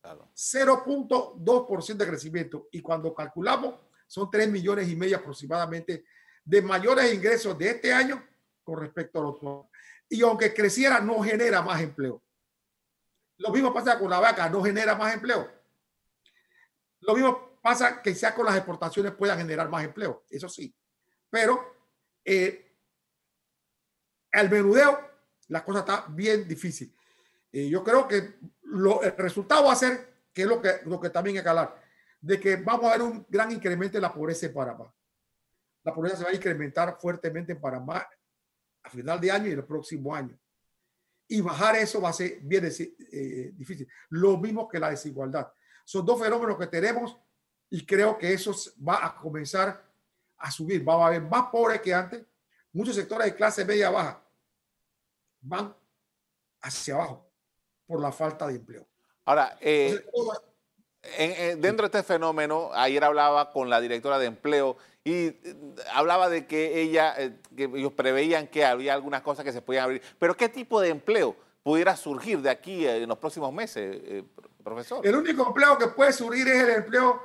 Claro. 0.00 0.30
0.2% 0.34 1.96
de 1.96 2.06
crecimiento. 2.06 2.68
Y 2.72 2.80
cuando 2.80 3.14
calculamos, 3.14 3.74
son 4.06 4.30
3 4.30 4.50
millones 4.50 4.88
y 4.88 4.96
medio 4.96 5.18
aproximadamente 5.18 6.04
de 6.44 6.62
mayores 6.62 7.12
ingresos 7.14 7.56
de 7.56 7.70
este 7.70 7.92
año 7.92 8.26
con 8.64 8.80
respecto 8.80 9.20
a 9.20 9.22
los 9.22 9.36
otros. 9.36 9.66
Y 10.08 10.22
aunque 10.22 10.52
creciera, 10.52 11.00
no 11.00 11.22
genera 11.22 11.62
más 11.62 11.80
empleo. 11.80 12.22
Lo 13.38 13.50
mismo 13.50 13.72
pasa 13.72 13.98
con 13.98 14.10
la 14.10 14.20
vaca, 14.20 14.48
no 14.48 14.62
genera 14.62 14.94
más 14.94 15.14
empleo. 15.14 15.48
Lo 17.00 17.14
mismo 17.14 17.58
pasa 17.62 18.02
que 18.02 18.14
sea 18.14 18.34
con 18.34 18.46
las 18.46 18.56
exportaciones 18.56 19.12
puedan 19.12 19.38
generar 19.38 19.68
más 19.68 19.84
empleo, 19.84 20.24
eso 20.28 20.48
sí. 20.48 20.74
Pero 21.30 21.76
eh, 22.24 22.69
al 24.32 24.50
menudeo, 24.50 24.98
la 25.48 25.64
cosa 25.64 25.80
está 25.80 26.06
bien 26.08 26.46
difícil. 26.46 26.94
Y 27.52 27.68
yo 27.68 27.82
creo 27.82 28.06
que 28.06 28.34
lo, 28.62 29.02
el 29.02 29.16
resultado 29.16 29.64
va 29.64 29.72
a 29.72 29.76
ser, 29.76 30.14
que 30.32 30.46
lo 30.46 30.60
que, 30.62 30.80
lo 30.86 31.00
que 31.00 31.10
también 31.10 31.36
hay 31.36 31.42
que 31.42 31.48
hablar, 31.48 31.82
de 32.20 32.38
que 32.38 32.56
vamos 32.56 32.86
a 32.86 32.92
ver 32.92 33.02
un 33.02 33.26
gran 33.28 33.50
incremento 33.50 33.98
en 33.98 34.02
la 34.02 34.12
pobreza 34.12 34.46
en 34.46 34.54
Panamá. 34.54 34.92
La 35.82 35.94
pobreza 35.94 36.16
se 36.16 36.24
va 36.24 36.30
a 36.30 36.34
incrementar 36.34 36.96
fuertemente 37.00 37.52
en 37.52 37.60
Panamá 37.60 38.06
a 38.82 38.90
final 38.90 39.20
de 39.20 39.30
año 39.30 39.48
y 39.48 39.52
el 39.52 39.64
próximo 39.64 40.14
año. 40.14 40.38
Y 41.26 41.40
bajar 41.40 41.76
eso 41.76 42.00
va 42.00 42.10
a 42.10 42.12
ser 42.12 42.40
bien 42.42 42.64
eh, 42.66 43.50
difícil. 43.54 43.88
Lo 44.10 44.36
mismo 44.36 44.68
que 44.68 44.78
la 44.78 44.90
desigualdad. 44.90 45.52
Son 45.84 46.04
dos 46.04 46.20
fenómenos 46.20 46.58
que 46.58 46.66
tenemos 46.66 47.16
y 47.70 47.86
creo 47.86 48.18
que 48.18 48.32
eso 48.32 48.54
va 48.86 49.06
a 49.06 49.16
comenzar 49.16 49.88
a 50.36 50.50
subir. 50.50 50.86
Va 50.86 51.04
a 51.04 51.06
haber 51.06 51.22
más 51.22 51.46
pobres 51.50 51.80
que 51.80 51.94
antes 51.94 52.24
muchos 52.72 52.94
sectores 52.94 53.26
de 53.26 53.34
clase 53.34 53.64
media 53.64 53.90
baja 53.90 54.22
van 55.40 55.74
hacia 56.62 56.94
abajo 56.94 57.30
por 57.86 58.00
la 58.00 58.12
falta 58.12 58.46
de 58.46 58.56
empleo. 58.56 58.86
Ahora, 59.24 59.56
eh, 59.60 60.04
en, 61.18 61.32
en, 61.32 61.60
dentro 61.60 61.88
de 61.88 61.98
este 61.98 62.12
fenómeno, 62.12 62.70
ayer 62.72 63.02
hablaba 63.02 63.50
con 63.50 63.70
la 63.70 63.80
directora 63.80 64.18
de 64.18 64.26
empleo 64.26 64.76
y 65.02 65.26
eh, 65.26 65.56
hablaba 65.92 66.28
de 66.28 66.46
que 66.46 66.80
ella, 66.80 67.14
eh, 67.18 67.38
que 67.56 67.64
ellos 67.64 67.92
preveían 67.92 68.48
que 68.48 68.64
había 68.64 68.94
algunas 68.94 69.22
cosas 69.22 69.44
que 69.44 69.52
se 69.52 69.62
podían 69.62 69.84
abrir, 69.84 70.02
pero 70.18 70.36
¿qué 70.36 70.48
tipo 70.48 70.80
de 70.80 70.90
empleo 70.90 71.36
pudiera 71.62 71.96
surgir 71.96 72.40
de 72.40 72.50
aquí 72.50 72.86
en 72.86 73.08
los 73.08 73.18
próximos 73.18 73.52
meses, 73.52 74.24
profesor? 74.62 75.06
El 75.06 75.16
único 75.16 75.46
empleo 75.46 75.76
que 75.78 75.88
puede 75.88 76.12
surgir 76.12 76.48
es 76.48 76.62
el 76.62 76.70
empleo, 76.70 77.22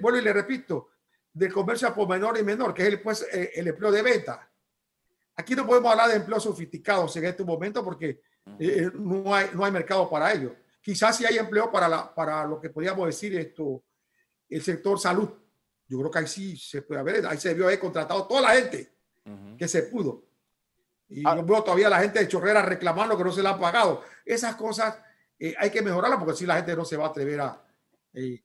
bueno, 0.00 0.18
y 0.18 0.22
le 0.22 0.32
repito, 0.32 0.90
del 1.32 1.52
comercio 1.52 1.94
por 1.94 2.08
menor 2.08 2.36
y 2.38 2.42
menor, 2.42 2.74
que 2.74 2.82
es 2.82 2.88
el, 2.88 3.00
pues, 3.00 3.26
el 3.32 3.68
empleo 3.68 3.90
de 3.90 4.02
venta. 4.02 4.49
Aquí 5.36 5.54
no 5.54 5.66
podemos 5.66 5.90
hablar 5.90 6.08
de 6.10 6.16
empleos 6.16 6.42
sofisticados 6.42 7.16
en 7.16 7.24
este 7.24 7.44
momento 7.44 7.84
porque 7.84 8.20
eh, 8.58 8.90
no, 8.94 9.34
hay, 9.34 9.50
no 9.54 9.64
hay 9.64 9.72
mercado 9.72 10.08
para 10.08 10.32
ello. 10.32 10.54
Quizás 10.82 11.16
si 11.16 11.24
hay 11.24 11.38
empleo 11.38 11.70
para, 11.70 11.88
la, 11.88 12.14
para 12.14 12.44
lo 12.46 12.60
que 12.60 12.70
podríamos 12.70 13.06
decir 13.06 13.36
esto, 13.38 13.82
el 14.48 14.62
sector 14.62 14.98
salud. 14.98 15.30
Yo 15.86 15.98
creo 15.98 16.10
que 16.10 16.18
ahí 16.20 16.26
sí 16.26 16.56
se 16.56 16.82
puede 16.82 17.00
haber, 17.00 17.26
ahí 17.26 17.38
se 17.38 17.48
debió 17.50 17.64
haber 17.66 17.78
contratado 17.78 18.26
toda 18.26 18.42
la 18.42 18.50
gente 18.50 18.92
uh 19.24 19.30
-huh. 19.30 19.56
que 19.56 19.68
se 19.68 19.84
pudo. 19.84 20.24
Y 21.08 21.26
ah. 21.26 21.36
yo 21.36 21.44
veo 21.44 21.62
todavía 21.62 21.88
a 21.88 21.90
la 21.90 22.00
gente 22.00 22.20
de 22.20 22.28
Chorrera 22.28 22.62
reclamando 22.62 23.16
que 23.16 23.24
no 23.24 23.32
se 23.32 23.42
le 23.42 23.48
han 23.48 23.58
pagado. 23.58 24.04
Esas 24.24 24.54
cosas 24.54 24.96
eh, 25.38 25.54
hay 25.58 25.70
que 25.70 25.82
mejorarlas 25.82 26.18
porque 26.18 26.36
si 26.36 26.46
la 26.46 26.56
gente 26.56 26.76
no 26.76 26.84
se 26.84 26.96
va 26.96 27.06
a 27.06 27.08
atrever 27.08 27.40
a, 27.40 27.64
eh, 28.12 28.42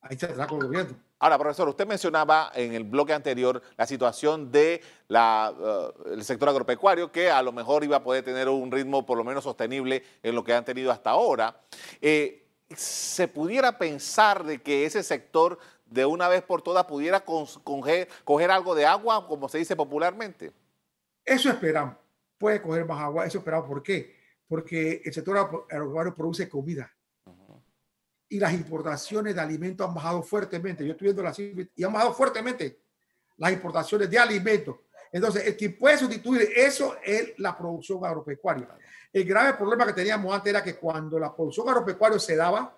a 0.00 0.14
echar 0.14 0.34
con 0.46 0.60
el 0.60 0.66
gobierno. 0.68 1.07
Ahora, 1.20 1.36
profesor, 1.36 1.68
usted 1.68 1.86
mencionaba 1.86 2.52
en 2.54 2.74
el 2.74 2.84
bloque 2.84 3.12
anterior 3.12 3.60
la 3.76 3.86
situación 3.86 4.52
del 4.52 4.80
de 5.08 5.16
uh, 5.16 6.22
sector 6.22 6.48
agropecuario, 6.48 7.10
que 7.10 7.28
a 7.28 7.42
lo 7.42 7.50
mejor 7.50 7.82
iba 7.82 7.96
a 7.96 8.02
poder 8.02 8.24
tener 8.24 8.48
un 8.48 8.70
ritmo 8.70 9.04
por 9.04 9.18
lo 9.18 9.24
menos 9.24 9.42
sostenible 9.42 10.04
en 10.22 10.34
lo 10.36 10.44
que 10.44 10.54
han 10.54 10.64
tenido 10.64 10.92
hasta 10.92 11.10
ahora. 11.10 11.60
Eh, 12.00 12.46
¿Se 12.76 13.26
pudiera 13.26 13.78
pensar 13.78 14.44
de 14.44 14.62
que 14.62 14.84
ese 14.84 15.02
sector 15.02 15.58
de 15.86 16.06
una 16.06 16.28
vez 16.28 16.42
por 16.42 16.62
todas 16.62 16.84
pudiera 16.84 17.20
coger, 17.20 18.08
coger 18.22 18.50
algo 18.50 18.74
de 18.74 18.86
agua, 18.86 19.26
como 19.26 19.48
se 19.48 19.58
dice 19.58 19.74
popularmente? 19.74 20.52
Eso 21.24 21.50
esperamos. 21.50 21.96
Puede 22.36 22.62
coger 22.62 22.84
más 22.84 23.00
agua, 23.00 23.26
eso 23.26 23.38
esperamos. 23.38 23.66
¿Por 23.66 23.82
qué? 23.82 24.14
Porque 24.46 25.02
el 25.04 25.12
sector 25.12 25.36
agropecuario 25.36 26.14
produce 26.14 26.48
comida 26.48 26.92
y 28.28 28.38
las 28.38 28.52
importaciones 28.52 29.34
de 29.34 29.40
alimentos 29.40 29.86
han 29.86 29.94
bajado 29.94 30.22
fuertemente. 30.22 30.84
Yo 30.84 30.92
estoy 30.92 31.06
viendo 31.06 31.22
las 31.22 31.38
y 31.38 31.84
han 31.84 31.92
bajado 31.92 32.12
fuertemente 32.12 32.82
las 33.36 33.52
importaciones 33.52 34.10
de 34.10 34.18
alimentos. 34.18 34.76
Entonces, 35.10 35.46
el 35.46 35.56
que 35.56 35.70
puede 35.70 35.96
sustituir 35.96 36.50
eso 36.54 36.96
es 37.02 37.38
la 37.38 37.56
producción 37.56 38.04
agropecuaria. 38.04 38.68
El 39.12 39.24
grave 39.24 39.54
problema 39.54 39.86
que 39.86 39.94
teníamos 39.94 40.34
antes 40.34 40.50
era 40.50 40.62
que 40.62 40.76
cuando 40.76 41.18
la 41.18 41.34
producción 41.34 41.68
agropecuaria 41.68 42.18
se 42.18 42.36
daba, 42.36 42.76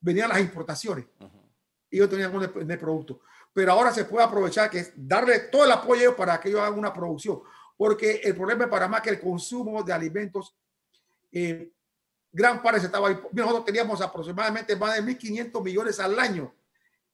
venían 0.00 0.30
las 0.30 0.40
importaciones. 0.40 1.04
Uh 1.20 1.24
-huh. 1.24 1.50
Y 1.90 1.96
ellos 1.96 2.08
tenían 2.08 2.34
un 2.34 2.66
de 2.66 2.78
producto. 2.78 3.20
Pero 3.52 3.72
ahora 3.72 3.92
se 3.92 4.04
puede 4.04 4.24
aprovechar 4.24 4.70
que 4.70 4.78
es 4.80 4.92
darle 4.96 5.40
todo 5.40 5.64
el 5.64 5.72
apoyo 5.72 6.16
para 6.16 6.40
que 6.40 6.48
ellos 6.48 6.60
hagan 6.60 6.78
una 6.78 6.92
producción. 6.92 7.42
Porque 7.76 8.20
el 8.24 8.34
problema 8.34 8.64
es 8.64 8.70
para 8.70 8.88
más 8.88 9.02
que 9.02 9.10
el 9.10 9.20
consumo 9.20 9.82
de 9.82 9.92
alimentos 9.92 10.56
eh, 11.30 11.70
gran 12.34 12.60
parte 12.60 12.80
se 12.80 12.86
estaba 12.86 13.08
nosotros 13.32 13.64
teníamos 13.64 14.00
aproximadamente 14.00 14.74
más 14.74 14.96
de 14.96 15.02
1.500 15.02 15.62
millones 15.62 16.00
al 16.00 16.18
año 16.18 16.52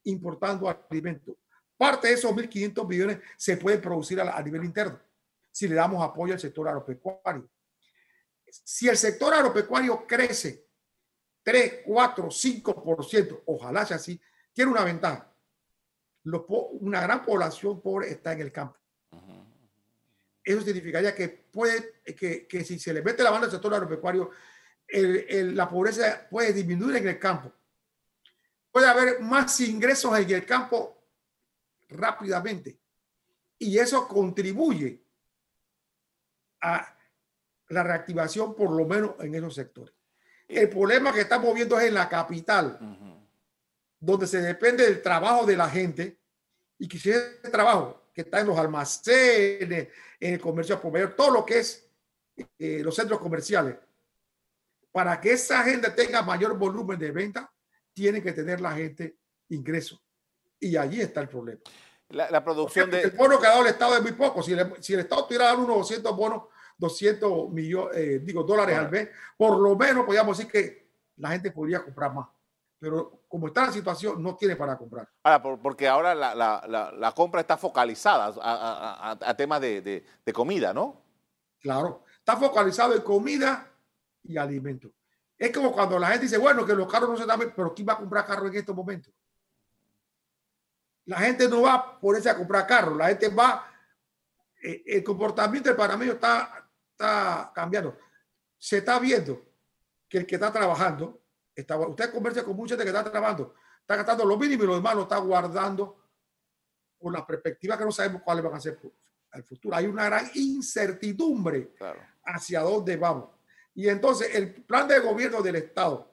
importando 0.04 0.66
alimentos. 0.68 1.36
Parte 1.76 2.08
de 2.08 2.14
esos 2.14 2.32
1.500 2.32 2.88
millones 2.88 3.18
se 3.36 3.58
pueden 3.58 3.82
producir 3.82 4.18
a, 4.20 4.34
a, 4.34 4.42
nivel 4.42 4.64
interno 4.64 4.98
si 5.52 5.68
le 5.68 5.74
damos 5.74 6.02
apoyo 6.02 6.32
al 6.32 6.40
sector 6.40 6.66
agropecuario. 6.68 7.50
Si 8.50 8.88
el 8.88 8.96
sector 8.96 9.34
agropecuario 9.34 10.06
crece 10.06 10.66
3, 11.42 11.80
4, 11.84 12.28
5%, 12.28 13.42
ojalá 13.44 13.84
sea 13.84 13.96
así, 13.96 14.18
tiene 14.54 14.70
una 14.70 14.84
ventaja. 14.84 15.30
Lo, 16.24 16.46
una 16.46 17.02
gran 17.02 17.24
población 17.24 17.82
pobre 17.82 18.10
está 18.10 18.32
en 18.32 18.40
el 18.40 18.52
campo. 18.52 18.78
Eso 20.42 20.62
significaría 20.62 21.14
que 21.14 21.28
puede 21.28 22.00
que, 22.16 22.46
que 22.46 22.64
si 22.64 22.78
se 22.78 22.94
le 22.94 23.02
mete 23.02 23.22
la 23.22 23.30
mano 23.30 23.44
al 23.44 23.50
sector 23.50 23.74
agropecuario, 23.74 24.30
el, 24.92 25.26
el, 25.28 25.56
la 25.56 25.68
pobreza 25.68 26.26
puede 26.30 26.52
disminuir 26.52 26.96
en 26.96 27.08
el 27.08 27.18
campo. 27.18 27.52
Puede 28.70 28.86
haber 28.86 29.20
más 29.20 29.58
ingresos 29.60 30.16
en 30.18 30.30
el 30.30 30.46
campo 30.46 30.96
rápidamente. 31.88 32.78
Y 33.58 33.78
eso 33.78 34.06
contribuye 34.08 35.02
a 36.60 36.96
la 37.68 37.82
reactivación, 37.82 38.54
por 38.54 38.70
lo 38.70 38.86
menos 38.86 39.14
en 39.20 39.34
esos 39.34 39.54
sectores. 39.54 39.94
El 40.48 40.68
problema 40.68 41.12
que 41.12 41.20
estamos 41.20 41.54
viendo 41.54 41.78
es 41.78 41.86
en 41.86 41.94
la 41.94 42.08
capital, 42.08 42.78
donde 43.98 44.26
se 44.26 44.40
depende 44.40 44.84
del 44.84 45.02
trabajo 45.02 45.46
de 45.46 45.56
la 45.56 45.68
gente 45.68 46.18
y 46.78 46.88
que 46.88 46.98
si 46.98 47.10
ese 47.10 47.50
trabajo 47.50 48.10
que 48.12 48.22
está 48.22 48.40
en 48.40 48.48
los 48.48 48.58
almacenes, 48.58 49.88
en 50.18 50.34
el 50.34 50.40
comercio 50.40 50.80
por 50.80 51.14
todo 51.14 51.30
lo 51.30 51.46
que 51.46 51.60
es 51.60 51.86
eh, 52.58 52.80
los 52.82 52.96
centros 52.96 53.20
comerciales, 53.20 53.76
para 54.92 55.20
que 55.20 55.32
esa 55.32 55.62
gente 55.62 55.90
tenga 55.90 56.22
mayor 56.22 56.56
volumen 56.58 56.98
de 56.98 57.10
venta, 57.10 57.52
tiene 57.92 58.22
que 58.22 58.32
tener 58.32 58.60
la 58.60 58.72
gente 58.72 59.18
ingresos. 59.48 60.00
Y 60.58 60.76
allí 60.76 61.00
está 61.00 61.20
el 61.20 61.28
problema. 61.28 61.60
La, 62.08 62.42
producción 62.42 62.90
de... 62.90 63.02
El 63.02 63.10
bono 63.12 63.38
que 63.38 63.46
ha 63.46 63.50
dado 63.50 63.62
el 63.62 63.68
Estado 63.68 63.96
es 63.96 64.02
muy 64.02 64.12
poco. 64.12 64.42
Si, 64.42 64.54
si 64.80 64.94
el 64.94 65.00
Estado 65.00 65.24
tuviera 65.26 65.46
dado 65.46 65.64
unos 65.64 65.78
200 65.78 66.16
bonos, 66.16 66.42
200 66.76 67.50
millones, 67.50 67.96
eh, 67.96 68.18
digo, 68.20 68.42
dólares 68.42 68.76
al 68.76 68.90
mes, 68.90 69.08
por 69.36 69.58
lo 69.60 69.76
menos 69.76 70.04
podríamos 70.04 70.36
decir 70.36 70.50
que 70.50 70.90
la 71.16 71.30
gente 71.30 71.52
podría 71.52 71.84
comprar 71.84 72.12
más. 72.12 72.26
Pero 72.80 73.22
como 73.28 73.46
está 73.46 73.66
la 73.66 73.72
situación, 73.72 74.20
no 74.22 74.34
tiene 74.36 74.56
para 74.56 74.76
comprar. 74.76 75.08
Ahora, 75.22 75.42
porque 75.62 75.86
ahora 75.86 76.14
la, 76.14 76.34
la, 76.34 76.92
la, 76.96 77.12
compra 77.12 77.42
está 77.42 77.58
focalizada 77.58 78.34
a, 78.40 79.16
a, 79.20 79.36
temas 79.36 79.60
de, 79.60 79.82
de, 79.82 80.04
de 80.24 80.32
comida, 80.32 80.72
¿no? 80.72 81.02
Claro, 81.60 82.04
está 82.18 82.36
focalizado 82.38 82.94
en 82.94 83.02
comida 83.02 83.69
y 84.22 84.36
alimentos. 84.36 84.92
Es 85.36 85.50
como 85.52 85.72
cuando 85.72 85.98
la 85.98 86.08
gente 86.08 86.26
dice, 86.26 86.38
bueno, 86.38 86.66
que 86.66 86.74
los 86.74 86.90
carros 86.90 87.10
no 87.10 87.16
se 87.16 87.24
dan, 87.24 87.52
pero 87.56 87.74
¿quién 87.74 87.88
va 87.88 87.94
a 87.94 87.98
comprar 87.98 88.26
carros 88.26 88.50
en 88.50 88.56
estos 88.56 88.76
momentos? 88.76 89.12
La 91.06 91.18
gente 91.18 91.48
no 91.48 91.62
va 91.62 91.98
por 91.98 92.16
eso 92.16 92.30
a 92.30 92.36
comprar 92.36 92.66
carros, 92.66 92.96
la 92.96 93.08
gente 93.08 93.28
va, 93.28 93.66
eh, 94.62 94.82
el 94.86 95.02
comportamiento 95.02 95.70
del 95.70 95.76
panameño 95.76 96.12
está, 96.12 96.68
está 96.92 97.50
cambiando. 97.54 97.98
Se 98.58 98.78
está 98.78 98.98
viendo 98.98 99.42
que 100.08 100.18
el 100.18 100.26
que 100.26 100.34
está 100.34 100.52
trabajando, 100.52 101.22
está, 101.54 101.78
usted 101.78 102.12
conversa 102.12 102.44
con 102.44 102.54
mucha 102.54 102.74
gente 102.74 102.84
que 102.84 102.96
está 102.96 103.10
trabajando, 103.10 103.54
está 103.80 103.96
gastando 103.96 104.24
lo 104.26 104.36
mínimo 104.36 104.64
y 104.64 104.66
lo 104.66 104.74
demás 104.74 104.94
lo 104.94 105.02
está 105.02 105.16
guardando 105.16 106.00
con 106.98 107.12
la 107.14 107.26
perspectiva 107.26 107.78
que 107.78 107.84
no 107.84 107.92
sabemos 107.92 108.22
cuáles 108.22 108.44
van 108.44 108.54
a 108.54 108.60
ser 108.60 108.78
al 109.30 109.42
futuro. 109.42 109.74
Hay 109.74 109.86
una 109.86 110.04
gran 110.04 110.30
incertidumbre 110.34 111.74
hacia 112.24 112.60
dónde 112.60 112.96
vamos. 112.96 113.39
Y 113.74 113.88
entonces 113.88 114.34
el 114.34 114.54
plan 114.64 114.88
de 114.88 114.98
gobierno 114.98 115.42
del 115.42 115.56
Estado 115.56 116.10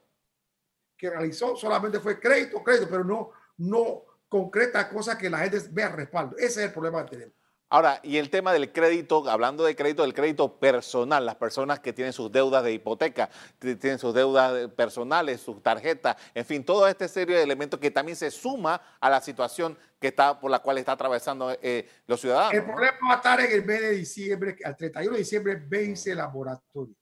que 0.98 1.10
realizó 1.10 1.56
solamente 1.56 2.00
fue 2.00 2.20
crédito, 2.20 2.64
crédito, 2.64 2.88
pero 2.90 3.04
no, 3.04 3.32
no 3.58 4.04
concreta 4.28 4.90
cosas 4.90 5.16
que 5.16 5.30
la 5.30 5.40
gente 5.40 5.62
vea 5.72 5.90
respaldo. 5.90 6.36
Ese 6.38 6.62
es 6.62 6.68
el 6.68 6.74
problema 6.74 7.06
que 7.06 7.12
tenemos. 7.12 7.38
Ahora, 7.70 8.00
y 8.02 8.16
el 8.16 8.30
tema 8.30 8.54
del 8.54 8.72
crédito, 8.72 9.30
hablando 9.30 9.66
de 9.66 9.76
crédito, 9.76 10.04
del 10.04 10.14
crédito 10.14 10.58
personal, 10.58 11.26
las 11.26 11.36
personas 11.36 11.82
que 11.82 11.92
tienen 11.92 12.14
sus 12.14 12.32
deudas 12.32 12.64
de 12.64 12.72
hipoteca, 12.72 13.30
tienen 13.60 14.00
sus 14.00 14.14
deudas 14.14 14.70
personales, 14.70 15.42
sus 15.42 15.62
tarjetas, 15.62 16.16
en 16.34 16.46
fin, 16.46 16.64
todo 16.64 16.88
este 16.88 17.10
serie 17.10 17.36
de 17.36 17.44
elementos 17.44 17.78
que 17.78 17.92
también 17.92 18.16
se 18.16 18.32
suma 18.32 18.82
a 19.02 19.10
la 19.10 19.20
situación 19.20 19.78
que 20.00 20.08
está 20.08 20.40
por 20.40 20.50
la 20.50 20.60
cual 20.60 20.78
está 20.78 20.94
atravesando 20.94 21.58
eh, 21.62 21.90
los 22.08 22.22
ciudadanos. 22.22 22.54
El 22.54 22.64
problema 22.64 22.98
va 23.06 23.14
a 23.14 23.18
estar 23.18 23.42
en 23.42 23.52
el 23.52 23.66
mes 23.66 23.82
de 23.82 23.92
diciembre, 23.92 24.56
al 24.64 24.78
31 24.78 25.12
de 25.12 25.18
diciembre 25.18 25.62
vence 25.68 26.16
la 26.16 26.30
moratoria. 26.30 26.96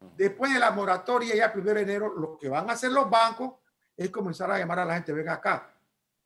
Después 0.00 0.52
de 0.52 0.60
la 0.60 0.70
moratoria, 0.70 1.34
ya 1.34 1.46
el 1.46 1.60
1 1.60 1.74
de 1.74 1.80
enero, 1.80 2.14
lo 2.14 2.38
que 2.38 2.48
van 2.48 2.68
a 2.70 2.74
hacer 2.74 2.90
los 2.92 3.10
bancos 3.10 3.54
es 3.96 4.10
comenzar 4.10 4.50
a 4.50 4.58
llamar 4.58 4.80
a 4.80 4.84
la 4.84 4.94
gente, 4.94 5.12
venga 5.12 5.34
acá, 5.34 5.74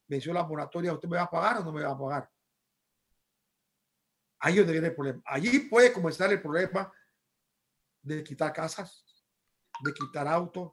venció 0.06 0.32
la 0.32 0.44
moratoria, 0.44 0.92
¿usted 0.92 1.08
me 1.08 1.16
va 1.16 1.22
a 1.22 1.30
pagar 1.30 1.58
o 1.58 1.64
no 1.64 1.72
me 1.72 1.82
va 1.82 1.92
a 1.92 1.98
pagar? 1.98 2.30
Ahí 4.40 4.54
es 4.54 4.58
donde 4.58 4.72
viene 4.72 4.88
el 4.88 4.94
problema. 4.94 5.22
Allí 5.24 5.60
puede 5.60 5.92
comenzar 5.92 6.30
el 6.32 6.42
problema 6.42 6.92
de 8.02 8.22
quitar 8.22 8.52
casas, 8.52 9.04
de 9.80 9.94
quitar 9.94 10.26
autos, 10.28 10.72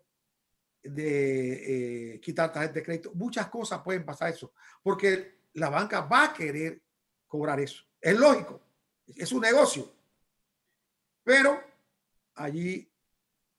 de 0.82 2.16
eh, 2.16 2.20
quitar 2.20 2.52
tarjetas 2.52 2.76
de 2.76 2.84
crédito. 2.84 3.12
Muchas 3.14 3.48
cosas 3.48 3.82
pueden 3.82 4.04
pasar 4.04 4.30
eso, 4.30 4.54
porque 4.82 5.44
la 5.54 5.70
banca 5.70 6.02
va 6.02 6.26
a 6.26 6.34
querer 6.34 6.82
cobrar 7.28 7.60
eso. 7.60 7.84
Es 8.02 8.18
lógico, 8.18 8.60
es 9.08 9.32
un 9.32 9.42
negocio. 9.42 9.94
Pero 11.24 11.64
allí 12.36 12.89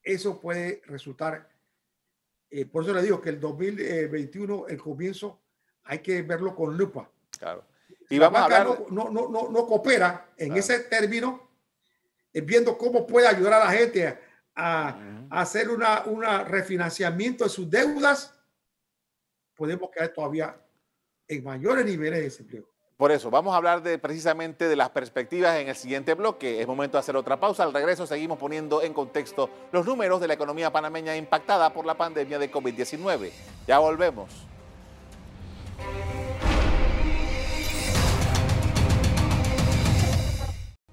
eso 0.03 0.41
puede 0.41 0.83
resultar, 0.87 1.49
eh, 2.51 2.65
por 2.67 2.85
eso 2.85 2.95
le 2.95 3.03
digo 3.03 3.21
que 3.21 3.31
el 3.31 3.41
2021, 3.41 4.69
el 4.69 4.79
comienzo, 4.79 5.41
hay 5.85 6.01
que 6.01 6.23
verlo 6.23 6.55
con 6.55 6.77
lupa. 6.77 7.11
Claro. 7.39 7.65
Y 8.09 8.19
la 8.19 8.29
vamos 8.29 8.53
a 8.53 8.65
no, 8.65 9.11
no, 9.11 9.29
no, 9.29 9.49
no, 9.51 9.67
coopera 9.67 10.33
en 10.37 10.57
ese 10.57 10.81
término, 10.81 11.49
eh, 12.33 12.41
viendo 12.41 12.77
cómo 12.77 13.07
puede 13.07 13.29
ayudar 13.29 13.55
a 13.55 13.65
la 13.65 13.71
gente 13.71 14.19
a, 14.55 15.27
hacer 15.31 15.71
una, 15.71 16.03
una 16.05 16.45
refinanciamiento 16.45 17.45
de 17.45 17.51
sus 17.51 17.71
deudas, 17.71 18.35
podemos 19.55 19.91
caer 19.91 20.13
todavía 20.13 20.61
en 21.29 21.45
mayores 21.45 21.85
niveles 21.85 22.19
de 22.19 22.25
desempleo. 22.25 22.69
Por 23.01 23.13
eso, 23.13 23.31
vamos 23.31 23.55
a 23.55 23.57
hablar 23.57 23.83
de, 23.83 23.97
precisamente 23.97 24.69
de 24.69 24.77
las 24.77 24.91
perspectivas 24.91 25.57
en 25.57 25.71
el 25.71 25.75
siguiente 25.75 26.13
bloque. 26.13 26.61
Es 26.61 26.67
momento 26.67 26.99
de 26.99 27.01
hacer 27.01 27.17
otra 27.17 27.41
pausa. 27.41 27.63
Al 27.63 27.73
regreso 27.73 28.07
seguimos 28.07 28.37
poniendo 28.37 28.83
en 28.83 28.93
contexto 28.93 29.49
los 29.73 29.87
números 29.87 30.21
de 30.21 30.29
la 30.29 30.35
economía 30.35 30.71
panameña 30.71 31.17
impactada 31.17 31.73
por 31.73 31.87
la 31.87 31.95
pandemia 31.95 32.39
de 32.39 32.53
COVID-19. 32.53 33.31
Ya 33.67 33.79
volvemos. 33.79 34.47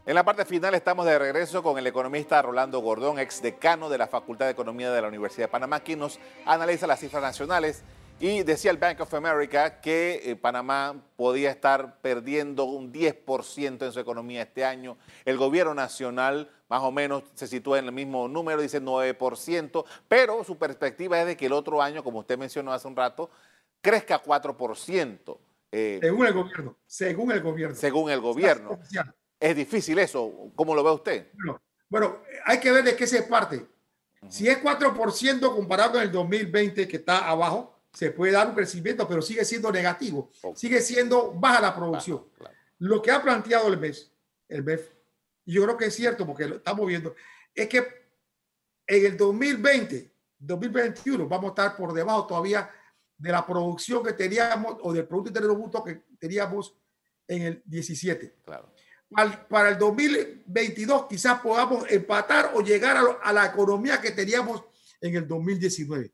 En 0.05 0.15
la 0.15 0.23
parte 0.23 0.45
final 0.45 0.75
estamos 0.75 1.05
de 1.05 1.19
regreso 1.19 1.61
con 1.61 1.77
el 1.77 1.87
economista 1.87 2.41
Rolando 2.41 2.79
Gordón, 2.79 3.19
ex 3.19 3.41
decano 3.41 3.89
de 3.89 3.97
la 3.97 4.07
Facultad 4.07 4.45
de 4.45 4.51
Economía 4.51 4.91
de 4.91 5.01
la 5.01 5.09
Universidad 5.09 5.47
de 5.47 5.51
Panamá, 5.51 5.81
quien 5.81 5.99
nos 5.99 6.21
analiza 6.45 6.87
las 6.87 7.01
cifras 7.01 7.21
nacionales 7.21 7.83
y 8.19 8.41
decía 8.43 8.71
el 8.71 8.77
Bank 8.77 8.99
of 9.01 9.13
America 9.13 9.79
que 9.79 10.21
eh, 10.23 10.35
Panamá 10.35 11.03
podía 11.15 11.51
estar 11.51 12.01
perdiendo 12.01 12.63
un 12.65 12.91
10% 12.91 13.85
en 13.85 13.91
su 13.91 13.99
economía 13.99 14.41
este 14.41 14.65
año. 14.65 14.97
El 15.23 15.37
gobierno 15.37 15.75
nacional 15.75 16.49
más 16.67 16.81
o 16.81 16.91
menos 16.91 17.23
se 17.35 17.47
sitúa 17.47 17.79
en 17.79 17.85
el 17.85 17.91
mismo 17.91 18.27
número, 18.27 18.61
dice 18.61 18.81
9%, 18.81 19.85
pero 20.07 20.43
su 20.43 20.57
perspectiva 20.57 21.19
es 21.21 21.27
de 21.27 21.37
que 21.37 21.45
el 21.45 21.53
otro 21.53 21.81
año, 21.81 22.03
como 22.03 22.19
usted 22.19 22.37
mencionó 22.37 22.73
hace 22.73 22.87
un 22.87 22.95
rato, 22.95 23.29
crezca 23.81 24.21
4%. 24.21 25.37
Eh, 25.71 25.99
según 26.01 26.25
el 26.25 26.33
gobierno, 26.33 26.77
según 26.85 27.31
el 27.31 27.41
gobierno. 27.41 27.75
Según 27.75 28.11
el 28.11 28.19
gobierno. 28.19 28.79
Es 29.39 29.55
difícil 29.55 29.99
eso, 29.99 30.51
¿cómo 30.55 30.73
lo 30.73 30.83
ve 30.83 30.91
usted? 30.91 31.27
Bueno, 31.33 31.61
bueno 31.87 32.17
hay 32.45 32.59
que 32.59 32.71
ver 32.71 32.83
de 32.83 32.95
qué 32.95 33.05
se 33.05 33.21
parte. 33.23 33.67
Si 34.27 34.47
es 34.47 34.61
4% 34.61 35.55
comparado 35.55 35.93
con 35.93 36.01
el 36.01 36.11
2020 36.11 36.87
que 36.87 36.97
está 36.97 37.29
abajo, 37.29 37.76
se 37.93 38.11
puede 38.11 38.33
dar 38.33 38.47
un 38.47 38.55
crecimiento, 38.55 39.07
pero 39.07 39.21
sigue 39.21 39.43
siendo 39.43 39.71
negativo, 39.71 40.31
sigue 40.55 40.81
siendo 40.81 41.33
baja 41.33 41.61
la 41.61 41.75
producción. 41.75 42.25
Lo 42.79 43.01
que 43.01 43.11
ha 43.11 43.21
planteado 43.21 43.67
el 43.67 43.79
MES, 43.79 44.11
el 44.47 44.63
MEF, 44.63 44.91
y 45.45 45.53
yo 45.53 45.63
creo 45.63 45.77
que 45.77 45.85
es 45.85 45.95
cierto 45.95 46.25
porque 46.25 46.45
lo 46.45 46.57
estamos 46.57 46.85
viendo, 46.85 47.15
es 47.53 47.67
que 47.67 47.77
en 48.85 49.05
el 49.05 49.17
2020, 49.17 50.11
2021 50.39 51.27
vamos 51.27 51.45
a 51.45 51.49
estar 51.49 51.75
por 51.75 51.93
debajo 51.93 52.27
todavía 52.27 52.69
de 53.17 53.31
la 53.31 53.45
producción 53.45 54.03
que 54.03 54.13
teníamos 54.13 54.77
o 54.81 54.93
del 54.93 55.07
Producto 55.07 55.29
Interno 55.29 55.55
Bruto 55.55 55.83
que 55.83 56.03
teníamos 56.19 56.75
en 57.27 57.41
el 57.41 57.63
17. 57.65 58.35
Claro. 58.45 58.71
Para, 59.49 59.69
el 59.69 59.77
2022 59.77 61.07
quizás 61.07 61.39
podamos 61.39 61.89
empatar 61.89 62.51
o 62.53 62.61
llegar 62.61 62.97
a, 62.97 63.01
a 63.23 63.33
la 63.33 63.45
economía 63.47 63.99
que 63.99 64.11
teníamos 64.11 64.63
en 65.01 65.15
el 65.15 65.27
2019. 65.27 66.13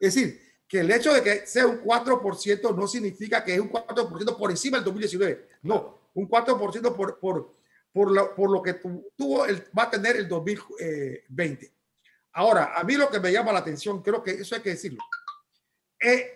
Es 0.00 0.14
decir, 0.14 0.47
que 0.68 0.80
el 0.80 0.90
hecho 0.90 1.14
de 1.14 1.22
que 1.22 1.46
sea 1.46 1.66
un 1.66 1.82
4% 1.82 2.76
no 2.76 2.86
significa 2.86 3.42
que 3.42 3.54
es 3.54 3.60
un 3.60 3.70
4% 3.70 4.36
por 4.36 4.50
encima 4.50 4.76
del 4.76 4.84
2019. 4.84 5.48
No, 5.62 6.10
un 6.14 6.28
4% 6.28 6.94
por, 6.94 7.18
por, 7.18 7.54
por, 7.90 8.10
lo, 8.10 8.34
por 8.34 8.50
lo 8.50 8.62
que 8.62 8.74
tuvo 9.16 9.46
el, 9.46 9.64
va 9.76 9.84
a 9.84 9.90
tener 9.90 10.16
el 10.16 10.28
2020. 10.28 11.72
Ahora, 12.32 12.74
a 12.76 12.84
mí 12.84 12.94
lo 12.94 13.08
que 13.08 13.18
me 13.18 13.32
llama 13.32 13.52
la 13.52 13.60
atención, 13.60 14.02
creo 14.02 14.22
que 14.22 14.32
eso 14.32 14.54
hay 14.54 14.60
que 14.60 14.70
decirlo, 14.70 15.02
es 15.98 16.26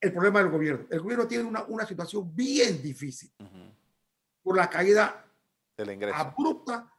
el 0.00 0.12
problema 0.12 0.38
del 0.38 0.50
gobierno. 0.50 0.86
El 0.88 1.00
gobierno 1.00 1.26
tiene 1.26 1.44
una, 1.44 1.64
una 1.64 1.84
situación 1.84 2.34
bien 2.34 2.80
difícil 2.80 3.32
por 4.42 4.56
la 4.56 4.70
caída 4.70 5.26
abrupta 6.14 6.90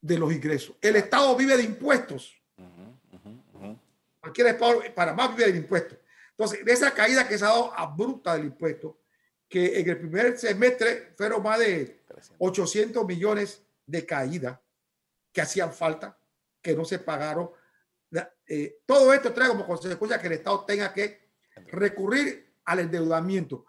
de 0.00 0.18
los 0.18 0.32
ingresos. 0.32 0.74
El 0.80 0.96
Estado 0.96 1.36
vive 1.36 1.56
de 1.56 1.62
impuestos. 1.62 2.34
Cualquier 4.20 4.48
Estado, 4.48 4.82
para 4.94 5.14
más 5.14 5.36
vive 5.36 5.52
de 5.52 5.58
impuestos. 5.58 5.98
Entonces, 6.38 6.64
de 6.64 6.72
esa 6.72 6.94
caída 6.94 7.26
que 7.26 7.36
se 7.36 7.44
ha 7.44 7.48
dado 7.48 7.76
abrupta 7.76 8.34
del 8.34 8.44
impuesto, 8.44 9.00
que 9.48 9.80
en 9.80 9.90
el 9.90 9.98
primer 9.98 10.38
semestre 10.38 11.12
fueron 11.16 11.42
más 11.42 11.58
de 11.58 12.04
800 12.38 13.04
millones 13.04 13.60
de 13.84 14.06
caída 14.06 14.62
que 15.32 15.40
hacían 15.40 15.72
falta, 15.72 16.16
que 16.62 16.76
no 16.76 16.84
se 16.84 17.00
pagaron. 17.00 17.50
Eh, 18.46 18.78
todo 18.86 19.12
esto 19.12 19.32
trae 19.32 19.48
como 19.48 19.66
consecuencia 19.66 20.20
que 20.20 20.28
el 20.28 20.34
Estado 20.34 20.64
tenga 20.64 20.92
que 20.92 21.28
recurrir 21.72 22.54
al 22.66 22.78
endeudamiento, 22.78 23.66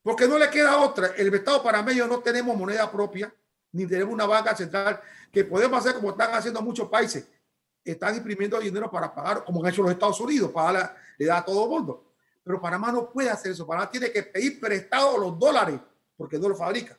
porque 0.00 0.28
no 0.28 0.38
le 0.38 0.48
queda 0.48 0.80
otra. 0.80 1.08
El 1.16 1.34
Estado 1.34 1.60
para 1.60 1.82
medio 1.82 2.06
no 2.06 2.20
tenemos 2.20 2.56
moneda 2.56 2.88
propia, 2.88 3.34
ni 3.72 3.84
tenemos 3.84 4.14
una 4.14 4.26
banca 4.26 4.54
central 4.54 5.00
que 5.32 5.44
podemos 5.44 5.80
hacer 5.80 5.96
como 5.96 6.10
están 6.10 6.32
haciendo 6.34 6.62
muchos 6.62 6.88
países. 6.88 7.26
Están 7.86 8.16
imprimiendo 8.16 8.58
dinero 8.58 8.90
para 8.90 9.14
pagar, 9.14 9.44
como 9.44 9.62
han 9.62 9.72
hecho 9.72 9.82
los 9.82 9.92
Estados 9.92 10.20
Unidos, 10.20 10.50
para 10.50 10.96
le 11.16 11.26
da 11.26 11.38
a 11.38 11.44
todo 11.44 11.64
el 11.64 11.70
mundo. 11.70 12.12
Pero 12.42 12.60
Panamá 12.60 12.90
no 12.90 13.10
puede 13.10 13.30
hacer 13.30 13.52
eso. 13.52 13.66
Panamá 13.66 13.90
tiene 13.90 14.10
que 14.10 14.24
pedir 14.24 14.60
prestado 14.60 15.16
los 15.18 15.38
dólares 15.38 15.80
porque 16.16 16.38
no 16.38 16.48
lo 16.48 16.56
fabrica. 16.56 16.98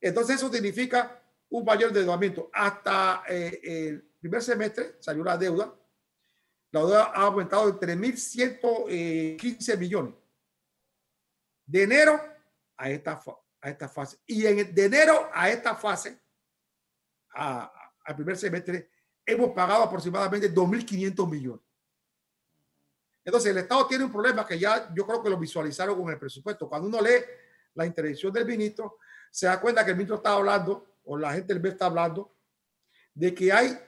Entonces 0.00 0.36
eso 0.36 0.52
significa 0.52 1.20
un 1.48 1.64
mayor 1.64 1.88
endeudamiento. 1.88 2.50
Hasta 2.52 3.22
eh, 3.28 3.60
el 3.62 4.02
primer 4.20 4.42
semestre 4.42 4.96
salió 5.00 5.24
la 5.24 5.38
deuda. 5.38 5.74
La 6.70 6.80
deuda 6.80 7.04
ha 7.14 7.22
aumentado 7.22 7.70
de 7.72 7.96
3.115 7.96 9.78
millones. 9.78 10.14
De 11.64 11.82
enero 11.84 12.20
a 12.76 12.90
esta, 12.90 13.20
a 13.60 13.70
esta 13.70 13.88
fase. 13.88 14.18
Y 14.26 14.44
en, 14.46 14.74
de 14.74 14.84
enero 14.84 15.30
a 15.32 15.48
esta 15.48 15.74
fase, 15.74 16.18
al 17.34 18.16
primer 18.16 18.36
semestre, 18.36 18.90
hemos 19.26 19.50
pagado 19.50 19.82
aproximadamente 19.84 20.52
2.500 20.52 21.30
millones. 21.30 21.64
Entonces, 23.24 23.50
el 23.50 23.58
Estado 23.58 23.86
tiene 23.86 24.04
un 24.04 24.12
problema 24.12 24.46
que 24.46 24.58
ya 24.58 24.92
yo 24.94 25.06
creo 25.06 25.22
que 25.22 25.30
lo 25.30 25.38
visualizaron 25.38 26.00
con 26.00 26.12
el 26.12 26.18
presupuesto. 26.18 26.68
Cuando 26.68 26.88
uno 26.88 27.00
lee 27.00 27.24
la 27.74 27.86
intervención 27.86 28.32
del 28.32 28.44
ministro, 28.44 28.98
se 29.30 29.46
da 29.46 29.60
cuenta 29.60 29.84
que 29.84 29.92
el 29.92 29.96
ministro 29.96 30.16
está 30.16 30.32
hablando, 30.32 30.98
o 31.04 31.16
la 31.16 31.32
gente 31.32 31.52
del 31.52 31.62
BED 31.62 31.72
está 31.72 31.86
hablando, 31.86 32.34
de 33.14 33.34
que 33.34 33.52
hay, 33.52 33.78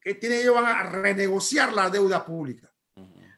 que 0.00 0.14
tienen 0.14 0.40
ellos 0.40 0.54
van 0.54 0.66
a 0.66 0.82
renegociar 0.90 1.72
la 1.72 1.88
deuda 1.88 2.24
pública. 2.24 2.70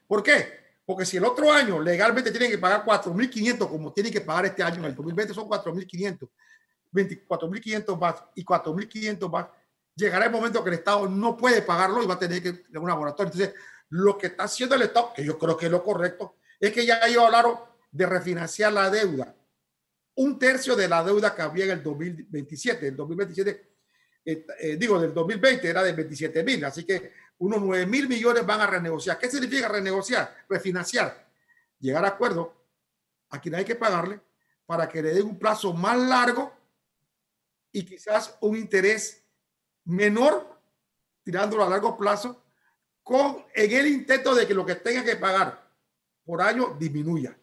¿Por 0.05 0.21
qué? 0.21 0.59
Porque 0.85 1.05
si 1.05 1.17
el 1.17 1.25
otro 1.25 1.51
año 1.51 1.79
legalmente 1.79 2.31
tienen 2.31 2.49
que 2.49 2.57
pagar 2.57 2.83
4.500, 2.83 3.69
como 3.69 3.93
tienen 3.93 4.11
que 4.11 4.21
pagar 4.21 4.47
este 4.47 4.63
año, 4.63 4.79
en 4.79 4.85
el 4.85 4.95
2020 4.95 5.33
son 5.33 5.47
4.500, 5.47 6.27
24.500 6.91 7.99
más 7.99 8.23
y 8.35 8.43
4.500 8.43 9.31
más, 9.31 9.47
llegará 9.99 10.25
el 10.25 10.31
momento 10.31 10.63
que 10.63 10.69
el 10.69 10.75
Estado 10.77 11.07
no 11.07 11.35
puede 11.35 11.61
pagarlo 11.61 12.01
y 12.01 12.07
va 12.07 12.15
a 12.15 12.19
tener 12.19 12.41
que 12.41 12.65
un 12.77 12.87
laboratorio. 12.87 13.31
Entonces, 13.31 13.53
lo 13.89 14.17
que 14.17 14.27
está 14.27 14.45
haciendo 14.45 14.75
el 14.75 14.83
Estado, 14.83 15.11
que 15.13 15.25
yo 15.25 15.37
creo 15.37 15.57
que 15.57 15.65
es 15.65 15.71
lo 15.71 15.83
correcto, 15.83 16.37
es 16.59 16.71
que 16.71 16.85
ya 16.85 16.99
ellos 17.05 17.23
hablaron 17.23 17.59
de 17.91 18.05
refinanciar 18.05 18.71
la 18.73 18.89
deuda. 18.89 19.35
Un 20.15 20.39
tercio 20.39 20.75
de 20.75 20.87
la 20.87 21.03
deuda 21.03 21.35
que 21.35 21.41
había 21.41 21.65
en 21.65 21.71
el 21.71 21.83
2027. 21.83 22.87
El 22.87 22.95
2027, 22.95 23.69
eh, 24.25 24.45
eh, 24.59 24.75
digo, 24.77 24.99
del 24.99 25.13
2020 25.13 25.69
era 25.69 25.83
de 25.83 25.93
27 25.93 26.43
mil, 26.43 26.63
así 26.65 26.83
que 26.83 27.13
unos 27.39 27.61
9 27.61 27.85
mil 27.85 28.07
millones 28.07 28.45
van 28.45 28.61
a 28.61 28.67
renegociar. 28.67 29.17
¿Qué 29.17 29.29
significa 29.29 29.67
renegociar? 29.67 30.35
Refinanciar. 30.47 31.29
Llegar 31.79 32.03
a 32.03 32.09
acuerdo 32.09 32.53
a 33.29 33.39
quien 33.39 33.55
hay 33.55 33.65
que 33.65 33.75
pagarle 33.75 34.19
para 34.65 34.87
que 34.89 35.01
le 35.01 35.13
den 35.13 35.25
un 35.25 35.39
plazo 35.39 35.73
más 35.73 35.97
largo 35.97 36.53
y 37.71 37.83
quizás 37.85 38.37
un 38.41 38.57
interés 38.57 39.23
menor, 39.85 40.57
tirándolo 41.23 41.63
a 41.63 41.69
largo 41.69 41.97
plazo, 41.97 42.43
con, 43.03 43.45
en 43.53 43.71
el 43.71 43.87
intento 43.87 44.35
de 44.35 44.47
que 44.47 44.53
lo 44.53 44.65
que 44.65 44.75
tenga 44.75 45.03
que 45.03 45.15
pagar 45.15 45.67
por 46.23 46.41
año 46.41 46.75
disminuya. 46.77 47.35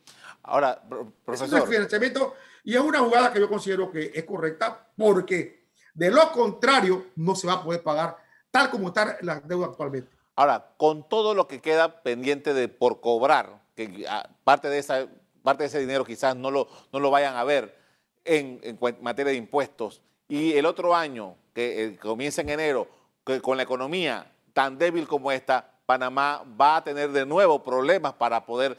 Ahora, 0.43 0.81
profesor. 1.25 1.59
Es 1.59 1.69
financiamiento 1.69 2.35
y 2.63 2.75
es 2.75 2.81
una 2.81 3.01
jugada 3.01 3.33
que 3.33 3.41
yo 3.41 3.49
considero 3.49 3.91
que 3.91 4.13
es 4.15 4.25
correcta 4.25 4.89
porque 4.97 5.67
de 5.93 6.11
lo 6.11 6.31
contrario 6.31 7.07
no 7.17 7.35
se 7.35 7.47
va 7.47 7.55
a 7.55 7.65
poder 7.65 7.83
pagar 7.83 8.17
tal 8.51 8.71
como 8.71 8.89
está 8.89 9.19
la 9.23 9.41
deuda 9.41 9.67
actualmente. 9.67 10.17
Ahora, 10.37 10.75
con 10.77 11.09
todo 11.09 11.35
lo 11.35 11.49
que 11.49 11.61
queda 11.61 12.03
pendiente 12.03 12.55
de 12.55 12.69
por 12.69 13.01
cobrar, 13.01 13.63
que 13.75 14.07
ah, 14.09 14.29
parte 14.45 14.69
de, 14.69 14.79
esa, 14.79 15.09
parte 15.43 15.65
de 15.65 15.69
ese 15.69 15.81
dinero 15.81 16.05
quizás 16.05 16.37
no 16.37 16.51
lo, 16.51 16.69
no 16.93 17.01
lo 17.01 17.11
vayan 17.11 17.37
a 17.37 17.45
ver 17.45 17.77
en, 18.25 18.61
en 18.63 18.79
materia 19.01 19.33
de 19.33 19.39
impuestos, 19.39 20.03
y 20.29 20.55
el 20.55 20.67
otro 20.67 20.95
año, 20.95 21.37
que 21.57 21.85
eh, 21.85 21.97
comienza 21.97 22.43
en 22.43 22.51
enero, 22.51 22.87
que 23.25 23.41
con 23.41 23.57
la 23.57 23.63
economía 23.63 24.31
tan 24.53 24.77
débil 24.77 25.09
como 25.09 25.33
esta, 25.33 25.81
Panamá 25.87 26.45
va 26.61 26.77
a 26.77 26.85
tener 26.85 27.11
de 27.13 27.25
nuevo 27.25 27.63
problemas 27.63 28.13
para 28.13 28.45
poder 28.45 28.77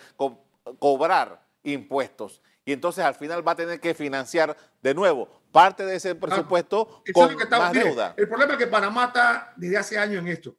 cobrar 0.77 1.43
impuestos. 1.63 2.39
Y 2.65 2.73
entonces 2.73 3.03
al 3.03 3.15
final 3.15 3.45
va 3.45 3.53
a 3.53 3.55
tener 3.55 3.79
que 3.79 3.95
financiar 3.95 4.55
de 4.79 4.93
nuevo 4.93 5.27
parte 5.51 5.87
de 5.87 5.95
ese 5.95 6.13
presupuesto 6.13 7.01
con 7.15 7.35
más 7.49 7.73
deuda. 7.73 8.13
El 8.15 8.27
problema 8.27 8.53
es 8.53 8.59
que 8.59 8.67
Panamá 8.67 9.05
está 9.05 9.53
desde 9.55 9.77
hace 9.77 9.97
años 9.97 10.21
en 10.21 10.27
esto. 10.27 10.55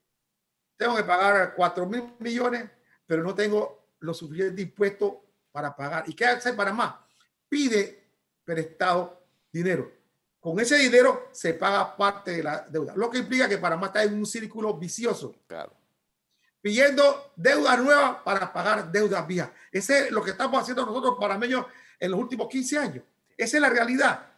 Tengo 0.77 0.97
que 0.97 1.05
pagar 1.05 1.55
4 1.55 1.87
mil 1.87 2.03
millones, 2.19 2.69
pero 3.07 3.23
no 3.23 3.33
tengo 3.33 3.93
lo 4.01 4.13
suficiente 4.13 4.61
impuesto 4.61 5.23
para 5.53 5.77
pagar. 5.77 6.03
¿Y 6.09 6.15
qué 6.15 6.25
hace 6.25 6.53
Panamá? 6.53 7.07
Pide 7.49 8.11
prestado 8.45 9.23
dinero. 9.53 9.98
Con 10.41 10.61
ese 10.61 10.77
dinero 10.77 11.29
se 11.33 11.55
paga 11.55 11.97
parte 11.97 12.33
de 12.33 12.43
la 12.43 12.61
deuda, 12.69 12.95
lo 12.97 13.11
que 13.11 13.19
implica 13.19 13.49
que 13.49 13.59
Panamá 13.59 13.89
está 13.89 14.05
en 14.05 14.15
un 14.15 14.27
círculo 14.27 14.75
vicioso. 14.75 15.35
Claro. 15.47 15.73
Pidiendo 16.61 17.33
deuda 17.37 17.77
nueva 17.77 18.23
para 18.23 18.53
pagar 18.53 18.91
deudas 18.91 19.27
viejas. 19.27 19.51
Ese 19.73 20.07
es 20.07 20.11
lo 20.11 20.23
que 20.23 20.31
estamos 20.31 20.61
haciendo 20.61 20.85
nosotros 20.85 21.17
panameños 21.19 21.67
en 21.99 22.11
los 22.11 22.21
últimos 22.21 22.49
15 22.49 22.79
años. 22.79 23.05
Esa 23.37 23.57
es 23.57 23.61
la 23.61 23.69
realidad. 23.69 24.33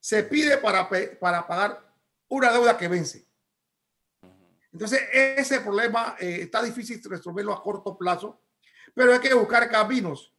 Se 0.00 0.22
pide 0.24 0.58
para, 0.58 0.88
para 1.18 1.46
pagar 1.46 1.92
una 2.28 2.52
deuda 2.52 2.76
que 2.76 2.88
vence. 2.88 3.24
Entonces, 4.72 5.02
ese 5.12 5.60
problema 5.60 6.16
eh, 6.18 6.40
está 6.42 6.60
difícil 6.60 7.00
resolverlo 7.04 7.52
a 7.52 7.62
corto 7.62 7.96
plazo, 7.96 8.40
pero 8.92 9.12
hay 9.12 9.20
que 9.20 9.32
buscar 9.32 9.70
caminos 9.70 10.32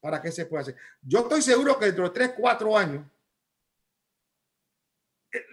para 0.00 0.20
que 0.20 0.32
se 0.32 0.44
pueda 0.46 0.62
hacer. 0.62 0.76
Yo 1.02 1.20
estoy 1.20 1.40
seguro 1.40 1.78
que 1.78 1.86
dentro 1.86 2.04
de 2.04 2.10
3, 2.10 2.32
4 2.36 2.76
años, 2.76 3.06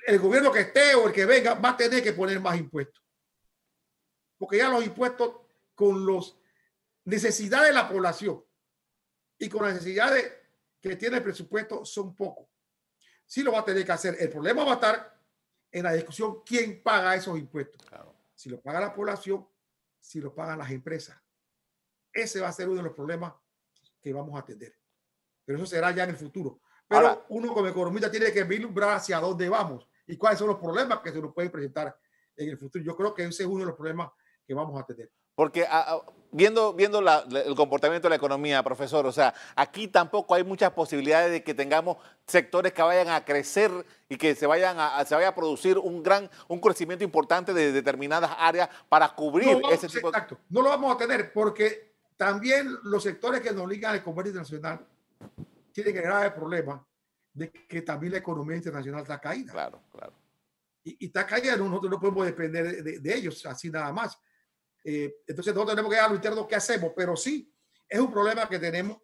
el 0.07 0.19
gobierno 0.19 0.51
que 0.51 0.61
esté 0.61 0.95
o 0.95 1.07
el 1.07 1.13
que 1.13 1.25
venga 1.25 1.55
va 1.55 1.69
a 1.69 1.77
tener 1.77 2.03
que 2.03 2.13
poner 2.13 2.39
más 2.39 2.57
impuestos. 2.57 3.03
Porque 4.37 4.57
ya 4.57 4.69
los 4.69 4.83
impuestos 4.83 5.41
con 5.75 6.05
las 6.05 6.35
necesidades 7.05 7.69
de 7.69 7.73
la 7.73 7.89
población 7.89 8.43
y 9.37 9.49
con 9.49 9.63
las 9.63 9.73
necesidades 9.73 10.33
que 10.81 10.95
tiene 10.95 11.17
el 11.17 11.23
presupuesto 11.23 11.85
son 11.85 12.15
pocos. 12.15 12.47
Sí 13.25 13.41
lo 13.41 13.51
va 13.51 13.59
a 13.59 13.65
tener 13.65 13.85
que 13.85 13.91
hacer. 13.91 14.17
El 14.19 14.29
problema 14.29 14.63
va 14.63 14.71
a 14.71 14.75
estar 14.75 15.21
en 15.71 15.83
la 15.83 15.93
discusión 15.93 16.43
quién 16.45 16.83
paga 16.83 17.15
esos 17.15 17.37
impuestos. 17.37 17.81
Si 18.35 18.49
lo 18.49 18.61
paga 18.61 18.79
la 18.81 18.93
población, 18.93 19.47
si 19.99 20.19
lo 20.19 20.35
pagan 20.35 20.59
las 20.59 20.71
empresas. 20.71 21.17
Ese 22.11 22.41
va 22.41 22.49
a 22.49 22.53
ser 22.53 22.67
uno 22.67 22.77
de 22.77 22.83
los 22.83 22.93
problemas 22.93 23.33
que 24.01 24.13
vamos 24.13 24.35
a 24.35 24.39
atender. 24.39 24.77
Pero 25.45 25.57
eso 25.57 25.65
será 25.65 25.91
ya 25.91 26.03
en 26.03 26.11
el 26.11 26.17
futuro. 26.17 26.61
Pero 26.87 27.25
uno 27.29 27.53
como 27.53 27.67
economista 27.67 28.11
tiene 28.11 28.31
que 28.31 28.43
vislumbrar 28.43 28.97
hacia 28.97 29.19
dónde 29.19 29.49
vamos 29.49 29.87
y 30.07 30.17
cuáles 30.17 30.39
son 30.39 30.49
los 30.49 30.59
problemas 30.59 30.99
que 30.99 31.11
se 31.11 31.21
nos 31.21 31.33
pueden 31.33 31.51
presentar 31.51 31.97
en 32.35 32.49
el 32.49 32.57
futuro. 32.57 32.83
Yo 32.83 32.95
creo 32.95 33.13
que 33.13 33.23
ese 33.23 33.43
es 33.43 33.49
uno 33.49 33.59
de 33.59 33.67
los 33.67 33.75
problemas 33.75 34.11
que 34.45 34.53
vamos 34.53 34.79
a 34.81 34.85
tener. 34.85 35.09
Porque 35.35 35.65
ah, 35.65 35.85
ah, 35.87 36.11
viendo, 36.31 36.73
viendo 36.73 36.99
el 36.99 37.55
comportamiento 37.55 38.05
de 38.05 38.11
la 38.11 38.17
economía, 38.17 38.61
profesor, 38.61 39.05
o 39.07 39.11
sea, 39.11 39.33
aquí 39.55 39.87
tampoco 39.87 40.35
hay 40.35 40.43
muchas 40.43 40.71
posibilidades 40.71 41.31
de 41.31 41.43
que 41.43 41.55
tengamos 41.55 41.97
sectores 42.27 42.71
que 42.71 42.83
vayan 42.83 43.09
a 43.09 43.25
crecer 43.25 43.71
y 44.09 44.17
que 44.17 44.35
se 44.35 44.45
vayan 44.45 44.77
a, 44.79 45.03
se 45.05 45.15
vaya 45.15 45.29
a 45.29 45.35
producir 45.35 45.79
un 45.79 46.03
gran, 46.03 46.29
un 46.47 46.59
crecimiento 46.59 47.03
importante 47.03 47.53
de 47.53 47.71
determinadas 47.71 48.31
áreas 48.37 48.69
para 48.89 49.09
cubrir 49.09 49.59
ese 49.71 49.87
tipo 49.87 50.09
exacto. 50.09 50.37
No 50.49 50.61
lo 50.61 50.69
vamos 50.69 50.93
a 50.93 50.97
tener 50.97 51.33
porque 51.33 51.93
también 52.15 52.71
los 52.83 53.01
sectores 53.01 53.41
que 53.41 53.51
nos 53.51 53.67
ligan 53.67 53.93
al 53.93 54.03
comercio 54.03 54.29
internacional 54.29 54.85
tienen 55.73 55.95
grave 55.95 56.31
problema 56.31 56.85
de 57.33 57.51
que 57.51 57.81
también 57.81 58.13
la 58.13 58.19
economía 58.19 58.55
internacional 58.55 59.01
está 59.01 59.19
caída. 59.19 59.51
Claro, 59.51 59.81
claro. 59.91 60.13
Y, 60.83 61.05
está 61.05 61.25
caída, 61.25 61.57
nosotros 61.57 61.91
no 61.91 61.99
podemos 61.99 62.25
depender 62.25 62.83
de, 62.83 63.13
ellos 63.13 63.45
así 63.45 63.69
nada 63.69 63.91
más. 63.91 64.17
Eh, 64.83 65.23
entonces 65.25 65.53
nosotros 65.53 65.75
tenemos 65.75 65.89
que 65.89 65.95
ver 65.95 66.05
a 66.05 66.09
lo 66.09 66.15
interno 66.15 66.47
qué 66.47 66.55
hacemos, 66.55 66.91
pero 66.95 67.15
sí, 67.15 67.51
es 67.89 67.99
un 67.99 68.11
problema 68.11 68.47
que 68.47 68.59
tenemos. 68.59 68.97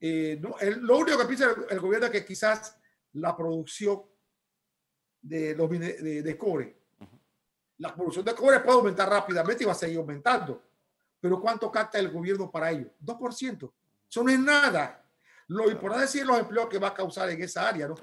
Eh, 0.00 0.38
no, 0.40 0.56
lo 0.80 0.98
único 0.98 1.18
que 1.18 1.26
piensa 1.26 1.54
el, 1.68 1.80
gobierno 1.80 2.06
es 2.06 2.12
que 2.12 2.24
quizás 2.24 2.78
la 3.12 3.36
producción 3.36 4.02
de, 5.20 5.54
los, 5.54 5.68
de, 5.68 6.22
de 6.22 6.38
cobre, 6.38 6.78
la 7.78 7.94
producción 7.94 8.24
de 8.24 8.34
cobre 8.34 8.60
puede 8.60 8.78
aumentar 8.78 9.08
rápidamente 9.08 9.64
y 9.64 9.66
va 9.66 9.72
a 9.72 9.76
seguir 9.76 9.98
aumentando. 9.98 10.62
Pero 11.20 11.40
¿cuánto 11.40 11.70
capta 11.70 11.98
el 11.98 12.10
gobierno 12.10 12.50
para 12.50 12.70
ello? 12.70 12.92
2%. 13.04 13.72
Eso 14.08 14.22
no 14.22 14.30
es 14.30 14.38
nada. 14.38 15.04
Lo 15.48 15.70
importante 15.70 16.04
es 16.04 16.12
decir 16.12 16.26
los 16.26 16.38
empleos 16.38 16.68
que 16.68 16.78
va 16.78 16.88
a 16.88 16.94
causar 16.94 17.28
en 17.30 17.42
esa 17.42 17.68
área, 17.68 17.88
¿no? 17.88 17.94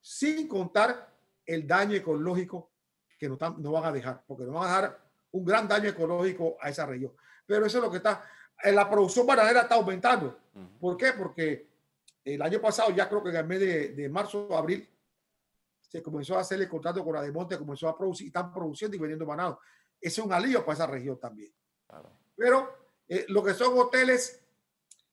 Sin 0.00 0.48
contar 0.48 1.14
el 1.44 1.66
daño 1.66 1.94
ecológico 1.94 2.72
que 3.18 3.28
nos, 3.28 3.38
no 3.58 3.72
van 3.72 3.84
a 3.84 3.92
dejar, 3.92 4.24
porque 4.26 4.44
nos 4.44 4.54
van 4.54 4.64
a 4.64 4.66
dejar 4.66 5.08
un 5.32 5.44
gran 5.44 5.68
daño 5.68 5.90
ecológico 5.90 6.56
a 6.60 6.70
esa 6.70 6.86
región. 6.86 7.12
Pero 7.46 7.66
eso 7.66 7.78
es 7.78 7.84
lo 7.84 7.90
que 7.90 7.98
está. 7.98 8.24
En 8.62 8.74
la 8.74 8.88
producción 8.88 9.26
bananera 9.26 9.62
está 9.62 9.74
aumentando. 9.74 10.38
¿Por 10.80 10.96
qué? 10.96 11.12
Porque 11.12 11.68
el 12.24 12.40
año 12.42 12.60
pasado, 12.60 12.90
ya 12.90 13.08
creo 13.08 13.22
que 13.22 13.30
en 13.30 13.36
el 13.36 13.46
mes 13.46 13.60
de, 13.60 14.08
marzo 14.08 14.46
o 14.48 14.56
abril, 14.56 14.88
se 15.80 16.02
comenzó 16.02 16.36
a 16.36 16.40
hacer 16.40 16.60
el 16.60 16.68
contrato 16.68 17.04
con 17.04 17.14
la 17.14 17.22
de 17.22 17.32
Monte, 17.32 17.58
comenzó 17.58 17.88
a 17.88 17.96
producir, 17.96 18.26
están 18.26 18.52
produciendo 18.52 18.96
y 18.96 19.00
vendiendo 19.00 19.24
banano. 19.24 19.58
Ese 20.00 20.20
es 20.20 20.26
un 20.26 20.32
alivio 20.32 20.64
para 20.64 20.74
esa 20.74 20.86
región 20.86 21.18
también. 21.18 21.52
Pero 22.36 22.74
eh, 23.08 23.24
lo 23.28 23.42
que 23.42 23.54
son 23.54 23.78
hoteles 23.78 24.42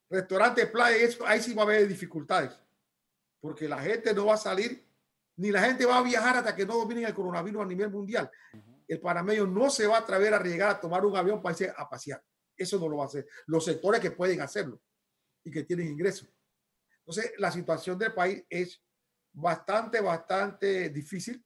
restaurante, 0.10 0.68
playa, 0.68 0.98
eso, 0.98 1.26
ahí 1.26 1.41
sí 1.41 1.54
va 1.54 1.63
a 1.63 1.65
haber 1.65 1.88
dificultades, 1.88 2.58
porque 3.39 3.68
la 3.68 3.80
gente 3.82 4.13
no 4.13 4.26
va 4.26 4.36
a 4.36 4.38
salir 4.38 4.86
ni 5.38 5.52
la 5.52 5.62
gente 5.62 5.86
va 5.86 5.98
a 5.98 6.04
viajar 6.04 6.38
hasta 6.38 6.56
que 6.56 6.65
no 6.65 6.78
dominen 6.78 7.06
el 7.06 7.13
coronavirus 7.13 7.62
a 7.62 7.65
nivel 7.65 7.89
mundial. 7.89 8.32
El 8.88 9.02
panameño 9.02 9.46
no 9.46 9.70
se 9.70 9.88
va 9.88 9.98
a 9.98 10.00
atrever 10.00 10.34
a 10.34 10.41
llegar 10.41 10.70
a 10.70 10.80
tomar 10.80 11.06
un 11.06 11.15
avión 11.15 11.41
para 11.41 11.54
irse 11.54 11.74
a 11.76 11.89
pasear. 11.89 12.24
Eso 12.56 12.80
no 12.80 12.88
lo 12.88 12.98
va 12.98 13.04
a 13.04 13.08
hacer. 13.08 13.28
Los 13.48 13.65
sectores 13.65 14.00
que 14.00 14.12
pueden 14.12 14.41
hacerlo 14.41 14.80
y 15.44 15.52
que 15.52 15.63
tienen 15.63 15.88
ingresos. 15.88 16.30
Entonces, 17.00 17.34
la 17.38 17.52
situación 17.52 17.98
del 17.98 18.13
país 18.13 18.44
es 18.50 18.82
bastante, 19.34 20.00
bastante 20.00 20.89
difícil, 20.89 21.44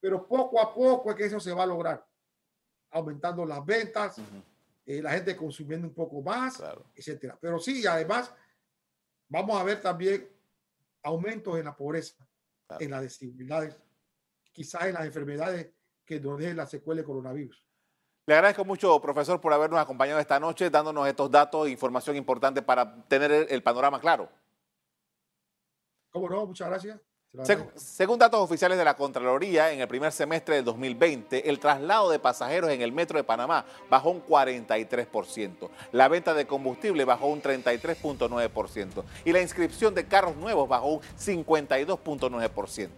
pero 0.00 0.26
poco 0.26 0.60
a 0.60 0.72
poco 0.72 1.10
es 1.10 1.16
que 1.16 1.24
eso 1.24 1.40
se 1.40 1.52
va 1.52 1.64
a 1.64 1.66
lograr, 1.66 2.06
aumentando 2.90 3.44
las 3.44 3.64
ventas, 3.66 4.16
eh, 4.88 5.02
la 5.02 5.10
gente 5.10 5.36
consumiendo 5.36 5.86
un 5.86 5.92
poco 5.92 6.22
más, 6.22 6.62
etcétera. 6.94 7.38
Pero 7.38 7.58
sí, 7.58 7.86
además, 7.86 8.34
vamos 9.28 9.60
a 9.60 9.62
ver 9.62 9.82
también 9.82 10.26
aumentos 11.02 11.58
en 11.58 11.66
la 11.66 11.76
pobreza, 11.76 12.26
en 12.80 12.92
las 12.92 13.02
desigualdades, 13.02 13.76
quizás 14.50 14.84
en 14.84 14.94
las 14.94 15.04
enfermedades 15.04 15.70
que 16.06 16.18
nos 16.18 16.38
dejen 16.38 16.56
la 16.56 16.64
secuela 16.64 17.00
del 17.00 17.06
coronavirus. 17.06 17.62
Le 18.26 18.34
agradezco 18.34 18.64
mucho, 18.64 18.98
profesor, 18.98 19.38
por 19.42 19.52
habernos 19.52 19.78
acompañado 19.78 20.20
esta 20.20 20.40
noche, 20.40 20.70
dándonos 20.70 21.06
estos 21.06 21.30
datos 21.30 21.66
e 21.66 21.70
información 21.70 22.16
importante 22.16 22.62
para 22.62 23.04
tener 23.08 23.46
el 23.50 23.62
panorama 23.62 24.00
claro. 24.00 24.30
¿Cómo 26.08 26.30
no? 26.30 26.46
Muchas 26.46 26.66
gracias. 26.66 26.98
Según 27.76 28.18
datos 28.18 28.40
oficiales 28.40 28.78
de 28.78 28.84
la 28.84 28.94
Contraloría, 28.94 29.70
en 29.70 29.80
el 29.80 29.88
primer 29.88 30.12
semestre 30.12 30.56
del 30.56 30.64
2020, 30.64 31.50
el 31.50 31.58
traslado 31.58 32.10
de 32.10 32.18
pasajeros 32.18 32.70
en 32.70 32.80
el 32.80 32.90
metro 32.90 33.18
de 33.18 33.24
Panamá 33.24 33.66
bajó 33.90 34.10
un 34.10 34.24
43%, 34.24 35.68
la 35.92 36.08
venta 36.08 36.32
de 36.32 36.46
combustible 36.46 37.04
bajó 37.04 37.26
un 37.26 37.42
33.9% 37.42 39.04
y 39.26 39.32
la 39.32 39.42
inscripción 39.42 39.94
de 39.94 40.06
carros 40.06 40.36
nuevos 40.36 40.68
bajó 40.68 40.94
un 40.94 41.00
52.9%. 41.00 42.88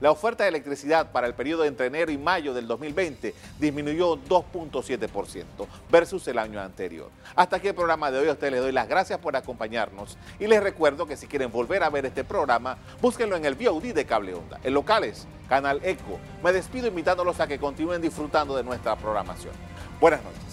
La 0.00 0.10
oferta 0.10 0.44
de 0.44 0.48
electricidad 0.48 1.12
para 1.12 1.26
el 1.26 1.34
periodo 1.34 1.64
entre 1.64 1.86
enero 1.86 2.10
y 2.10 2.16
mayo 2.16 2.54
del 2.54 2.66
2020 2.66 3.34
disminuyó 3.58 4.16
2.7% 4.16 5.44
versus 5.90 6.26
el 6.28 6.38
año 6.38 6.58
anterior. 6.58 7.10
Hasta 7.36 7.56
aquí 7.56 7.68
el 7.68 7.74
programa 7.74 8.10
de 8.10 8.18
hoy. 8.18 8.28
A 8.28 8.32
ustedes 8.32 8.54
les 8.54 8.62
doy 8.62 8.72
las 8.72 8.88
gracias 8.88 9.18
por 9.18 9.36
acompañarnos 9.36 10.16
y 10.38 10.46
les 10.46 10.62
recuerdo 10.62 11.06
que 11.06 11.18
si 11.18 11.26
quieren 11.26 11.52
volver 11.52 11.82
a 11.82 11.90
ver 11.90 12.06
este 12.06 12.24
programa, 12.24 12.78
búsquenlo 13.02 13.36
en 13.36 13.44
el 13.44 13.54
VOD 13.54 13.92
de 13.92 14.06
Cable 14.06 14.34
Onda, 14.34 14.58
en 14.62 14.72
locales, 14.72 15.26
Canal 15.48 15.80
Eco. 15.84 16.18
Me 16.42 16.52
despido 16.52 16.86
invitándolos 16.86 17.38
a 17.40 17.46
que 17.46 17.58
continúen 17.58 18.00
disfrutando 18.00 18.56
de 18.56 18.64
nuestra 18.64 18.96
programación. 18.96 19.52
Buenas 20.00 20.22
noches. 20.22 20.49